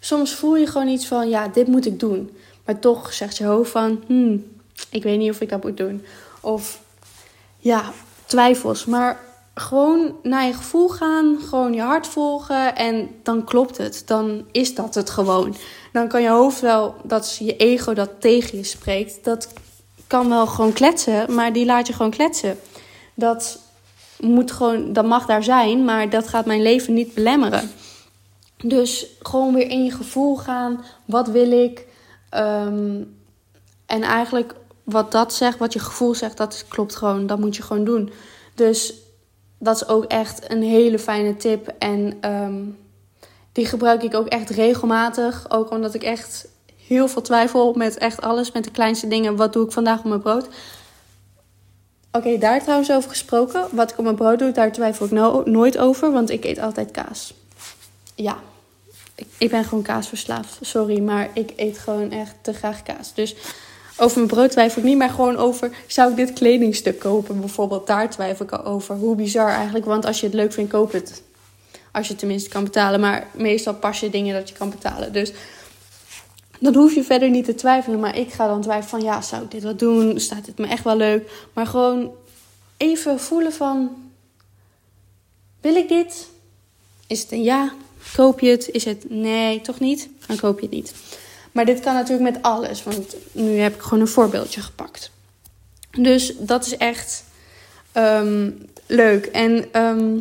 Soms 0.00 0.34
voel 0.34 0.56
je 0.56 0.66
gewoon 0.66 0.88
iets 0.88 1.06
van, 1.06 1.28
ja, 1.28 1.48
dit 1.48 1.66
moet 1.66 1.86
ik 1.86 2.00
doen. 2.00 2.36
Maar 2.64 2.78
toch 2.78 3.12
zegt 3.12 3.36
je 3.36 3.44
hoofd 3.44 3.70
van, 3.70 4.02
hmm, 4.06 4.44
ik 4.90 5.02
weet 5.02 5.18
niet 5.18 5.30
of 5.30 5.40
ik 5.40 5.48
dat 5.48 5.62
moet 5.62 5.76
doen. 5.76 6.04
Of 6.40 6.80
ja, 7.58 7.92
twijfels. 8.26 8.84
Maar 8.84 9.20
gewoon 9.54 10.16
naar 10.22 10.46
je 10.46 10.52
gevoel 10.52 10.88
gaan, 10.88 11.38
gewoon 11.48 11.72
je 11.72 11.80
hart 11.80 12.06
volgen 12.06 12.76
en 12.76 13.10
dan 13.22 13.44
klopt 13.44 13.76
het. 13.76 14.02
Dan 14.06 14.44
is 14.52 14.74
dat 14.74 14.94
het 14.94 15.10
gewoon. 15.10 15.54
Dan 15.92 16.08
kan 16.08 16.22
je 16.22 16.28
hoofd 16.28 16.60
wel, 16.60 16.94
dat 17.02 17.24
is 17.24 17.38
je 17.38 17.56
ego 17.56 17.94
dat 17.94 18.10
tegen 18.18 18.58
je 18.58 18.64
spreekt, 18.64 19.24
dat 19.24 19.48
kan 20.06 20.28
wel 20.28 20.46
gewoon 20.46 20.72
kletsen, 20.72 21.34
maar 21.34 21.52
die 21.52 21.64
laat 21.64 21.86
je 21.86 21.92
gewoon 21.92 22.10
kletsen. 22.10 22.58
Dat, 23.14 23.58
moet 24.20 24.50
gewoon, 24.50 24.92
dat 24.92 25.04
mag 25.04 25.26
daar 25.26 25.42
zijn, 25.42 25.84
maar 25.84 26.10
dat 26.10 26.28
gaat 26.28 26.46
mijn 26.46 26.62
leven 26.62 26.94
niet 26.94 27.14
belemmeren. 27.14 27.70
Dus 28.64 29.06
gewoon 29.20 29.54
weer 29.54 29.68
in 29.68 29.84
je 29.84 29.90
gevoel 29.90 30.36
gaan. 30.36 30.84
Wat 31.04 31.28
wil 31.28 31.52
ik? 31.52 31.86
Ehm, 32.30 33.02
en 33.86 34.02
eigenlijk 34.02 34.54
wat 34.82 35.12
dat 35.12 35.34
zegt, 35.34 35.58
wat 35.58 35.72
je 35.72 35.78
gevoel 35.78 36.14
zegt, 36.14 36.36
dat 36.36 36.64
klopt 36.68 36.96
gewoon. 36.96 37.26
Dat 37.26 37.38
moet 37.38 37.56
je 37.56 37.62
gewoon 37.62 37.84
doen. 37.84 38.12
Dus 38.54 38.94
dat 39.62 39.76
is 39.76 39.88
ook 39.88 40.04
echt 40.04 40.50
een 40.50 40.62
hele 40.62 40.98
fijne 40.98 41.36
tip. 41.36 41.74
En 41.78 42.16
ehm, 42.20 42.62
die 43.52 43.66
gebruik 43.66 44.02
ik 44.02 44.14
ook 44.14 44.26
echt 44.26 44.50
regelmatig. 44.50 45.44
Ook 45.48 45.70
omdat 45.70 45.94
ik 45.94 46.02
echt 46.02 46.48
heel 46.86 47.08
veel 47.08 47.22
twijfel 47.22 47.72
met 47.72 47.98
echt 47.98 48.20
alles, 48.20 48.52
met 48.52 48.64
de 48.64 48.70
kleinste 48.70 49.08
dingen. 49.08 49.36
Wat 49.36 49.52
doe 49.52 49.64
ik 49.64 49.72
vandaag 49.72 49.98
op 49.98 50.04
mijn 50.04 50.20
brood? 50.20 50.48
Oké, 52.12 52.38
daar 52.38 52.62
trouwens 52.62 52.92
over 52.92 53.10
gesproken. 53.10 53.66
Wat 53.70 53.90
ik 53.90 53.98
op 53.98 54.04
mijn 54.04 54.16
brood 54.16 54.38
doe, 54.38 54.52
daar 54.52 54.72
twijfel 54.72 55.06
ik 55.06 55.12
no 55.12 55.42
nooit 55.44 55.78
over, 55.78 56.12
want 56.12 56.30
ik 56.30 56.44
eet 56.44 56.58
altijd 56.58 56.90
kaas. 56.90 57.34
Ja, 58.14 58.38
ik, 59.14 59.26
ik 59.38 59.50
ben 59.50 59.64
gewoon 59.64 59.84
kaasverslaafd. 59.84 60.58
Sorry, 60.60 61.00
maar 61.00 61.28
ik 61.34 61.52
eet 61.56 61.78
gewoon 61.78 62.10
echt 62.10 62.34
te 62.40 62.52
graag 62.52 62.82
kaas. 62.82 63.14
Dus 63.14 63.34
over 64.02 64.16
mijn 64.16 64.28
brood 64.28 64.50
twijfel 64.50 64.82
ik 64.82 64.88
niet, 64.88 64.98
maar 64.98 65.10
gewoon 65.10 65.36
over... 65.36 65.70
zou 65.86 66.10
ik 66.10 66.16
dit 66.16 66.32
kledingstuk 66.32 66.98
kopen 66.98 67.40
bijvoorbeeld? 67.40 67.86
Daar 67.86 68.10
twijfel 68.10 68.44
ik 68.44 68.66
over. 68.66 68.96
Hoe 68.96 69.16
bizar 69.16 69.48
eigenlijk, 69.48 69.84
want 69.84 70.04
als 70.04 70.20
je 70.20 70.26
het 70.26 70.34
leuk 70.34 70.52
vindt, 70.52 70.72
koop 70.72 70.92
het. 70.92 71.22
Als 71.92 72.04
je 72.04 72.10
het 72.10 72.18
tenminste 72.18 72.48
kan 72.48 72.64
betalen. 72.64 73.00
Maar 73.00 73.26
meestal 73.32 73.74
pas 73.74 74.00
je 74.00 74.10
dingen 74.10 74.34
dat 74.34 74.48
je 74.48 74.54
kan 74.54 74.70
betalen. 74.70 75.12
Dus 75.12 75.32
dan 76.58 76.74
hoef 76.74 76.94
je 76.94 77.04
verder 77.04 77.30
niet 77.30 77.44
te 77.44 77.54
twijfelen. 77.54 78.00
Maar 78.00 78.16
ik 78.16 78.32
ga 78.32 78.46
dan 78.46 78.60
twijfelen 78.60 78.90
van, 78.90 79.02
ja, 79.02 79.20
zou 79.20 79.42
ik 79.42 79.50
dit 79.50 79.62
wel 79.62 79.76
doen? 79.76 80.20
Staat 80.20 80.44
dit 80.44 80.58
me 80.58 80.66
echt 80.66 80.84
wel 80.84 80.96
leuk? 80.96 81.30
Maar 81.52 81.66
gewoon 81.66 82.10
even 82.76 83.20
voelen 83.20 83.52
van, 83.52 83.90
wil 85.60 85.74
ik 85.74 85.88
dit? 85.88 86.28
Is 87.06 87.20
het 87.22 87.32
een 87.32 87.42
ja? 87.42 87.72
Koop 88.14 88.40
je 88.40 88.50
het? 88.50 88.68
Is 88.68 88.84
het 88.84 89.10
nee, 89.10 89.60
toch 89.60 89.80
niet? 89.80 90.08
Dan 90.26 90.36
koop 90.36 90.60
je 90.60 90.66
het 90.66 90.74
niet. 90.74 90.94
Maar 91.52 91.64
dit 91.64 91.80
kan 91.80 91.94
natuurlijk 91.94 92.34
met 92.34 92.42
alles, 92.42 92.82
want 92.82 93.16
nu 93.32 93.58
heb 93.58 93.74
ik 93.74 93.80
gewoon 93.80 94.00
een 94.00 94.08
voorbeeldje 94.08 94.60
gepakt. 94.60 95.10
Dus 95.90 96.34
dat 96.38 96.66
is 96.66 96.76
echt 96.76 97.24
ehm, 97.92 98.50
leuk. 98.86 99.26
En 99.26 99.72
ehm, 99.72 100.18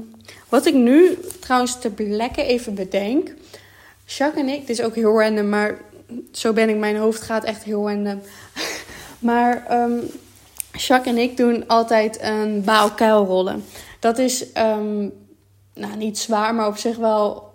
wat 0.49 0.65
ik 0.65 0.73
nu 0.73 1.17
trouwens 1.39 1.79
te 1.79 1.89
plekke 1.89 2.43
even 2.43 2.73
bedenk. 2.73 3.33
Jacques 4.05 4.43
en 4.43 4.49
ik, 4.49 4.67
dit 4.67 4.79
is 4.79 4.85
ook 4.85 4.95
heel 4.95 5.19
random, 5.19 5.49
maar 5.49 5.77
zo 6.31 6.53
ben 6.53 6.69
ik, 6.69 6.77
mijn 6.77 6.97
hoofd 6.97 7.21
gaat 7.21 7.43
echt 7.43 7.63
heel 7.63 7.89
random. 7.89 8.21
maar 9.19 9.81
um, 9.81 10.11
Jacques 10.71 11.13
en 11.13 11.21
ik 11.21 11.37
doen 11.37 11.67
altijd 11.67 12.21
een 12.21 12.63
baalkuilrollen. 12.63 13.63
Dat 13.99 14.17
is 14.17 14.45
nou, 15.73 15.95
niet 15.97 16.19
zwaar, 16.19 16.55
maar 16.55 16.67
op 16.67 16.77
zich 16.77 16.97
wel. 16.97 17.50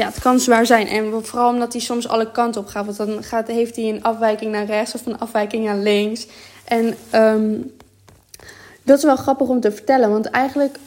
Ja, 0.00 0.06
het 0.06 0.20
kan 0.20 0.40
zwaar 0.40 0.66
zijn. 0.66 0.86
En 0.86 1.24
vooral 1.24 1.48
omdat 1.48 1.72
hij 1.72 1.82
soms 1.82 2.08
alle 2.08 2.30
kanten 2.30 2.60
op 2.60 2.66
gaat. 2.66 2.84
Want 2.84 2.96
dan 2.96 3.22
gaat, 3.22 3.46
heeft 3.46 3.76
hij 3.76 3.88
een 3.88 4.02
afwijking 4.02 4.52
naar 4.52 4.64
rechts 4.64 4.94
of 4.94 5.06
een 5.06 5.18
afwijking 5.18 5.64
naar 5.64 5.76
links. 5.76 6.26
En 6.64 6.94
um, 7.14 7.72
dat 8.82 8.98
is 8.98 9.04
wel 9.04 9.16
grappig 9.16 9.48
om 9.48 9.60
te 9.60 9.72
vertellen. 9.72 10.10
Want 10.10 10.26
eigenlijk. 10.26 10.78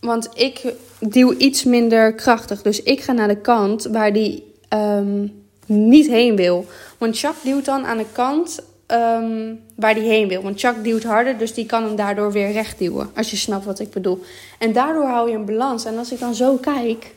Want 0.00 0.28
ik 0.34 0.74
duw 1.00 1.32
iets 1.32 1.64
minder 1.64 2.12
krachtig. 2.12 2.62
Dus 2.62 2.82
ik 2.82 3.00
ga 3.00 3.12
naar 3.12 3.28
de 3.28 3.40
kant 3.40 3.84
waar 3.84 4.12
die. 4.12 4.52
Um, 4.74 5.46
niet 5.66 6.06
heen 6.06 6.36
wil. 6.36 6.66
Want 6.98 7.18
Chuck 7.18 7.34
duwt 7.42 7.64
dan 7.64 7.86
aan 7.86 7.98
de 7.98 8.06
kant 8.12 8.58
ehm, 8.86 9.54
waar 9.74 9.94
hij 9.94 10.04
heen 10.04 10.28
wil. 10.28 10.42
Want 10.42 10.60
Chuck 10.60 10.84
duwt 10.84 11.02
harder, 11.02 11.38
dus 11.38 11.54
die 11.54 11.66
kan 11.66 11.82
hem 11.82 11.96
daardoor 11.96 12.32
weer 12.32 12.52
recht 12.52 12.78
duwen. 12.78 13.10
Als 13.14 13.30
je 13.30 13.36
snapt 13.36 13.64
wat 13.64 13.78
ik 13.78 13.90
bedoel. 13.90 14.22
En 14.58 14.72
daardoor 14.72 15.04
hou 15.04 15.30
je 15.30 15.36
een 15.36 15.44
balans. 15.44 15.84
En 15.84 15.98
als 15.98 16.12
ik 16.12 16.18
dan 16.18 16.34
zo 16.34 16.56
kijk. 16.56 17.16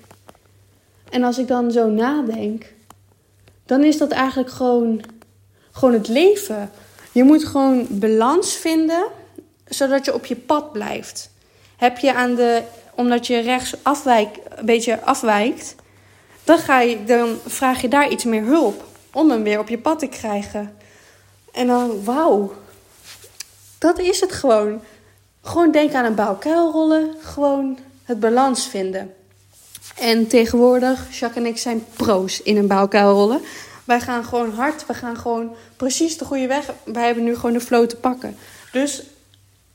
En 1.11 1.23
als 1.23 1.37
ik 1.37 1.47
dan 1.47 1.71
zo 1.71 1.89
nadenk. 1.89 2.65
Dan 3.65 3.83
is 3.83 3.97
dat 3.97 4.11
eigenlijk 4.11 4.49
gewoon, 4.49 5.01
gewoon 5.71 5.93
het 5.93 6.07
leven. 6.07 6.71
Je 7.11 7.23
moet 7.23 7.45
gewoon 7.45 7.87
balans 7.89 8.53
vinden. 8.53 9.03
Zodat 9.67 10.05
je 10.05 10.13
op 10.13 10.25
je 10.25 10.35
pad 10.35 10.71
blijft. 10.71 11.29
Heb 11.77 11.97
je 11.97 12.13
aan 12.13 12.35
de. 12.35 12.61
Omdat 12.95 13.27
je 13.27 13.39
rechts 13.39 13.75
afwijkt, 13.83 14.39
een 14.49 14.65
beetje 14.65 15.01
afwijkt 15.01 15.75
dan, 16.43 16.57
ga 16.57 16.79
je, 16.79 17.03
dan 17.03 17.39
vraag 17.45 17.81
je 17.81 17.87
daar 17.87 18.09
iets 18.09 18.23
meer 18.23 18.43
hulp 18.43 18.83
om 19.11 19.29
hem 19.29 19.43
weer 19.43 19.59
op 19.59 19.69
je 19.69 19.77
pad 19.77 19.99
te 19.99 20.07
krijgen. 20.07 20.77
En 21.51 21.67
dan, 21.67 22.03
wauw, 22.03 22.53
dat 23.77 23.99
is 23.99 24.19
het 24.19 24.31
gewoon. 24.31 24.81
Gewoon 25.41 25.71
denk 25.71 25.93
aan 25.93 26.05
een 26.05 26.15
bouwkuilrollen, 26.15 27.15
gewoon 27.21 27.77
het 28.03 28.19
balans 28.19 28.67
vinden. 28.67 29.13
En 29.99 30.27
tegenwoordig, 30.27 31.19
Jacques 31.19 31.43
en 31.43 31.49
ik 31.49 31.57
zijn 31.57 31.85
pro's 31.95 32.41
in 32.41 32.57
een 32.57 32.67
bouwkuilrollen. 32.67 33.41
Wij 33.83 33.99
gaan 33.99 34.23
gewoon 34.23 34.51
hard, 34.53 34.85
we 34.85 34.93
gaan 34.93 35.17
gewoon 35.17 35.55
precies 35.75 36.17
de 36.17 36.25
goede 36.25 36.47
weg. 36.47 36.73
Wij 36.83 37.05
hebben 37.05 37.23
nu 37.23 37.35
gewoon 37.35 37.53
de 37.53 37.61
flow 37.61 37.87
te 37.87 37.95
pakken. 37.95 38.35
Dus 38.71 39.03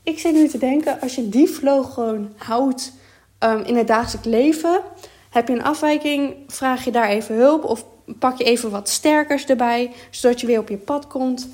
ik 0.03 0.19
zit 0.19 0.33
nu 0.33 0.47
te 0.47 0.57
denken, 0.57 1.01
als 1.01 1.15
je 1.15 1.29
die 1.29 1.47
flow 1.47 1.91
gewoon 1.93 2.29
houdt 2.37 2.91
um, 3.39 3.61
in 3.63 3.77
het 3.77 3.87
dagelijks 3.87 4.27
leven, 4.27 4.81
heb 5.29 5.47
je 5.47 5.53
een 5.53 5.63
afwijking, 5.63 6.35
vraag 6.47 6.85
je 6.85 6.91
daar 6.91 7.09
even 7.09 7.35
hulp 7.35 7.63
of 7.63 7.85
pak 8.19 8.37
je 8.37 8.43
even 8.43 8.69
wat 8.71 8.89
sterkers 8.89 9.45
erbij, 9.45 9.91
zodat 10.09 10.41
je 10.41 10.47
weer 10.47 10.59
op 10.59 10.69
je 10.69 10.77
pad 10.77 11.07
komt. 11.07 11.47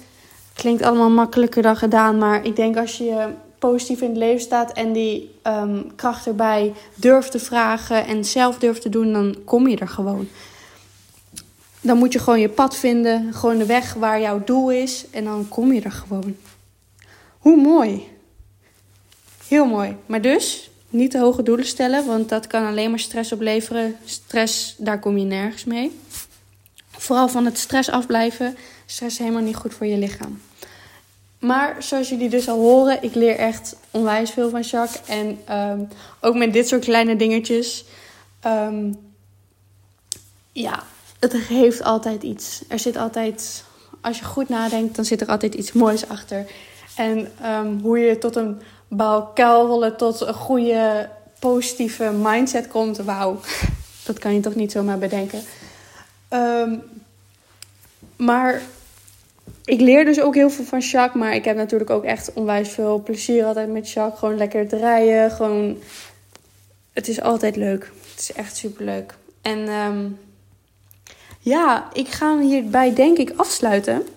Klinkt 0.54 0.82
allemaal 0.82 1.10
makkelijker 1.10 1.62
dan 1.62 1.76
gedaan, 1.76 2.17
maar 2.17 2.45
ik 2.45 2.56
denk 2.56 2.78
als 2.78 2.97
je 2.97 3.28
positief 3.69 4.02
in 4.02 4.10
het 4.10 4.17
leven 4.17 4.41
staat 4.41 4.71
en 4.71 4.93
die 4.93 5.36
ehm, 5.41 5.82
kracht 5.95 6.28
erbij 6.28 6.73
durft 6.95 7.32
te 7.32 7.39
vragen 7.39 8.06
en 8.06 8.26
zelf 8.26 8.58
durft 8.58 8.82
te 8.82 8.89
doen, 8.89 9.13
dan 9.13 9.36
kom 9.45 9.67
je 9.67 9.78
er 9.78 9.88
gewoon. 9.88 10.28
Dan 11.82 11.97
moet 11.97 12.13
je 12.13 12.19
gewoon 12.19 12.39
je 12.39 12.49
pad 12.49 12.76
vinden, 12.76 13.34
gewoon 13.34 13.58
de 13.58 13.65
weg 13.65 13.93
waar 13.93 14.21
jouw 14.21 14.43
doel 14.43 14.71
is 14.71 15.06
en 15.12 15.23
dan 15.23 15.47
kom 15.49 15.73
je 15.73 15.82
er 15.82 15.91
gewoon. 15.91 16.36
Hoe 17.38 17.56
mooi. 17.56 18.08
Heel 19.47 19.65
mooi. 19.65 19.95
Maar 20.06 20.21
dus, 20.21 20.69
niet 20.89 21.12
te 21.12 21.19
hoge 21.19 21.43
doelen 21.43 21.65
stellen, 21.65 22.06
want 22.06 22.30
dat 22.30 22.47
kan 22.47 22.67
alleen 22.67 22.89
maar 22.89 22.99
stress 22.99 23.32
opleveren. 23.32 23.95
Stress, 24.06 24.76
daar 24.78 24.99
kom 24.99 25.17
je 25.17 25.26
nergens 25.26 25.63
mee. 25.63 25.99
Vooral 26.91 27.28
van 27.28 27.45
het 27.45 27.58
stress 27.58 27.89
afblijven. 27.89 28.58
Stress 28.86 29.13
is 29.13 29.19
helemaal 29.19 29.41
niet 29.41 29.56
goed 29.56 29.73
voor 29.73 29.88
je 29.88 29.97
lichaam. 29.97 30.39
Maar 31.43 31.75
zoals 31.79 32.10
jullie 32.10 32.29
dus 32.29 32.47
al 32.49 32.60
horen, 32.60 33.03
ik 33.03 33.15
leer 33.15 33.36
echt 33.36 33.75
onwijs 33.91 34.32
veel 34.32 34.49
van 34.49 34.62
Jacques. 34.62 35.01
En 35.08 35.39
um, 35.58 35.88
ook 36.21 36.36
met 36.36 36.53
dit 36.53 36.67
soort 36.67 36.84
kleine 36.84 37.15
dingetjes. 37.15 37.86
Um, 38.45 38.95
ja, 40.51 40.84
het 41.19 41.34
heeft 41.34 41.84
altijd 41.84 42.23
iets. 42.23 42.62
Er 42.67 42.79
zit 42.79 42.97
altijd, 42.97 43.63
als 44.01 44.19
je 44.19 44.25
goed 44.25 44.49
nadenkt, 44.49 44.95
dan 44.95 45.06
zit 45.06 45.21
er 45.21 45.27
altijd 45.27 45.53
iets 45.53 45.71
moois 45.71 46.08
achter. 46.08 46.45
En 46.95 47.32
um, 47.45 47.79
hoe 47.82 47.99
je 47.99 48.17
tot 48.17 48.36
een 48.36 48.62
bouwkuilrollen 48.88 49.97
tot 49.97 50.21
een 50.21 50.34
goede 50.34 51.10
positieve 51.39 52.12
mindset 52.12 52.67
komt. 52.67 52.97
Wauw, 52.97 53.39
dat 54.06 54.19
kan 54.19 54.34
je 54.34 54.39
toch 54.39 54.56
niet 54.56 54.71
zomaar 54.71 54.97
bedenken. 54.97 55.41
Maar 58.15 58.62
ik 59.65 59.80
leer 59.80 60.06
dus 60.06 60.21
ook 60.21 60.36
heel 60.36 60.49
veel 60.49 60.65
van 60.65 60.80
Jacques. 60.80 61.23
Maar 61.23 61.36
ik 61.36 61.45
heb 61.45 61.56
natuurlijk 61.56 61.89
ook 61.89 62.04
echt 62.04 62.34
onwijs 62.34 62.69
veel 62.69 63.02
plezier 63.04 63.45
altijd 63.45 63.71
met 63.71 63.89
Jacques. 63.89 64.19
Gewoon 64.19 64.38
lekker 64.38 64.67
rijden. 64.67 65.32
Gewoon... 65.32 65.78
Het 66.93 67.08
is 67.08 67.21
altijd 67.21 67.56
leuk. 67.56 67.91
Het 68.12 68.19
is 68.19 68.34
echt 68.34 68.56
super 68.56 68.86
leuk. 68.86 69.13
En 69.41 69.67
ehm, 69.67 70.06
ja, 71.39 71.89
ik 71.93 72.08
ga 72.08 72.39
hierbij 72.39 72.93
denk 72.93 73.17
ik 73.17 73.34
afsluiten. 73.36 74.08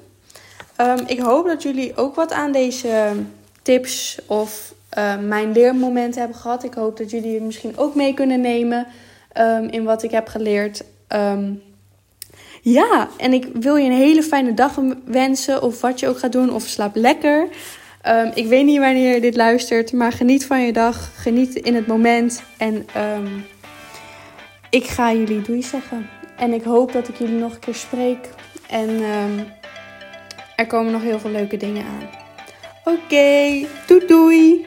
Ehm, 0.76 1.04
ik 1.06 1.18
hoop 1.18 1.46
dat 1.46 1.62
jullie 1.62 1.96
ook 1.96 2.14
wat 2.14 2.32
aan 2.32 2.52
deze 2.52 3.12
tips 3.62 4.18
of 4.26 4.74
uh, 4.98 5.18
mijn 5.18 5.52
leermomenten 5.52 6.20
hebben 6.20 6.38
gehad. 6.38 6.64
Ik 6.64 6.74
hoop 6.74 6.96
dat 6.96 7.10
jullie 7.10 7.34
het 7.34 7.42
misschien 7.42 7.78
ook 7.78 7.94
mee 7.94 8.14
kunnen 8.14 8.40
nemen 8.40 8.86
um, 9.38 9.68
in 9.68 9.84
wat 9.84 10.02
ik 10.02 10.10
heb 10.10 10.28
geleerd. 10.28 10.84
Ja, 12.72 13.08
en 13.16 13.32
ik 13.32 13.46
wil 13.52 13.76
je 13.76 13.84
een 13.84 13.96
hele 13.96 14.22
fijne 14.22 14.54
dag 14.54 14.80
wensen. 15.04 15.62
Of 15.62 15.80
wat 15.80 16.00
je 16.00 16.08
ook 16.08 16.18
gaat 16.18 16.32
doen. 16.32 16.52
Of 16.52 16.62
slaap 16.62 16.96
lekker. 16.96 17.48
Um, 18.08 18.30
ik 18.34 18.46
weet 18.46 18.64
niet 18.64 18.78
wanneer 18.78 19.14
je 19.14 19.20
dit 19.20 19.36
luistert. 19.36 19.92
Maar 19.92 20.12
geniet 20.12 20.46
van 20.46 20.60
je 20.60 20.72
dag. 20.72 21.10
Geniet 21.14 21.54
in 21.54 21.74
het 21.74 21.86
moment. 21.86 22.42
En 22.58 22.86
ik 24.70 24.84
ga 24.86 25.12
jullie 25.12 25.42
doei 25.42 25.62
zeggen. 25.62 26.08
En 26.36 26.52
ik 26.52 26.62
hoop 26.62 26.92
dat 26.92 27.08
ik 27.08 27.16
jullie 27.18 27.38
nog 27.38 27.52
een 27.52 27.58
keer 27.58 27.74
spreek. 27.74 28.28
En 28.68 29.00
er 30.56 30.66
komen 30.66 30.92
nog 30.92 31.02
heel 31.02 31.18
veel 31.18 31.30
leuke 31.30 31.56
dingen 31.56 31.84
aan. 31.84 32.08
Oké, 32.84 33.66
doei 33.86 34.06
doei! 34.06 34.66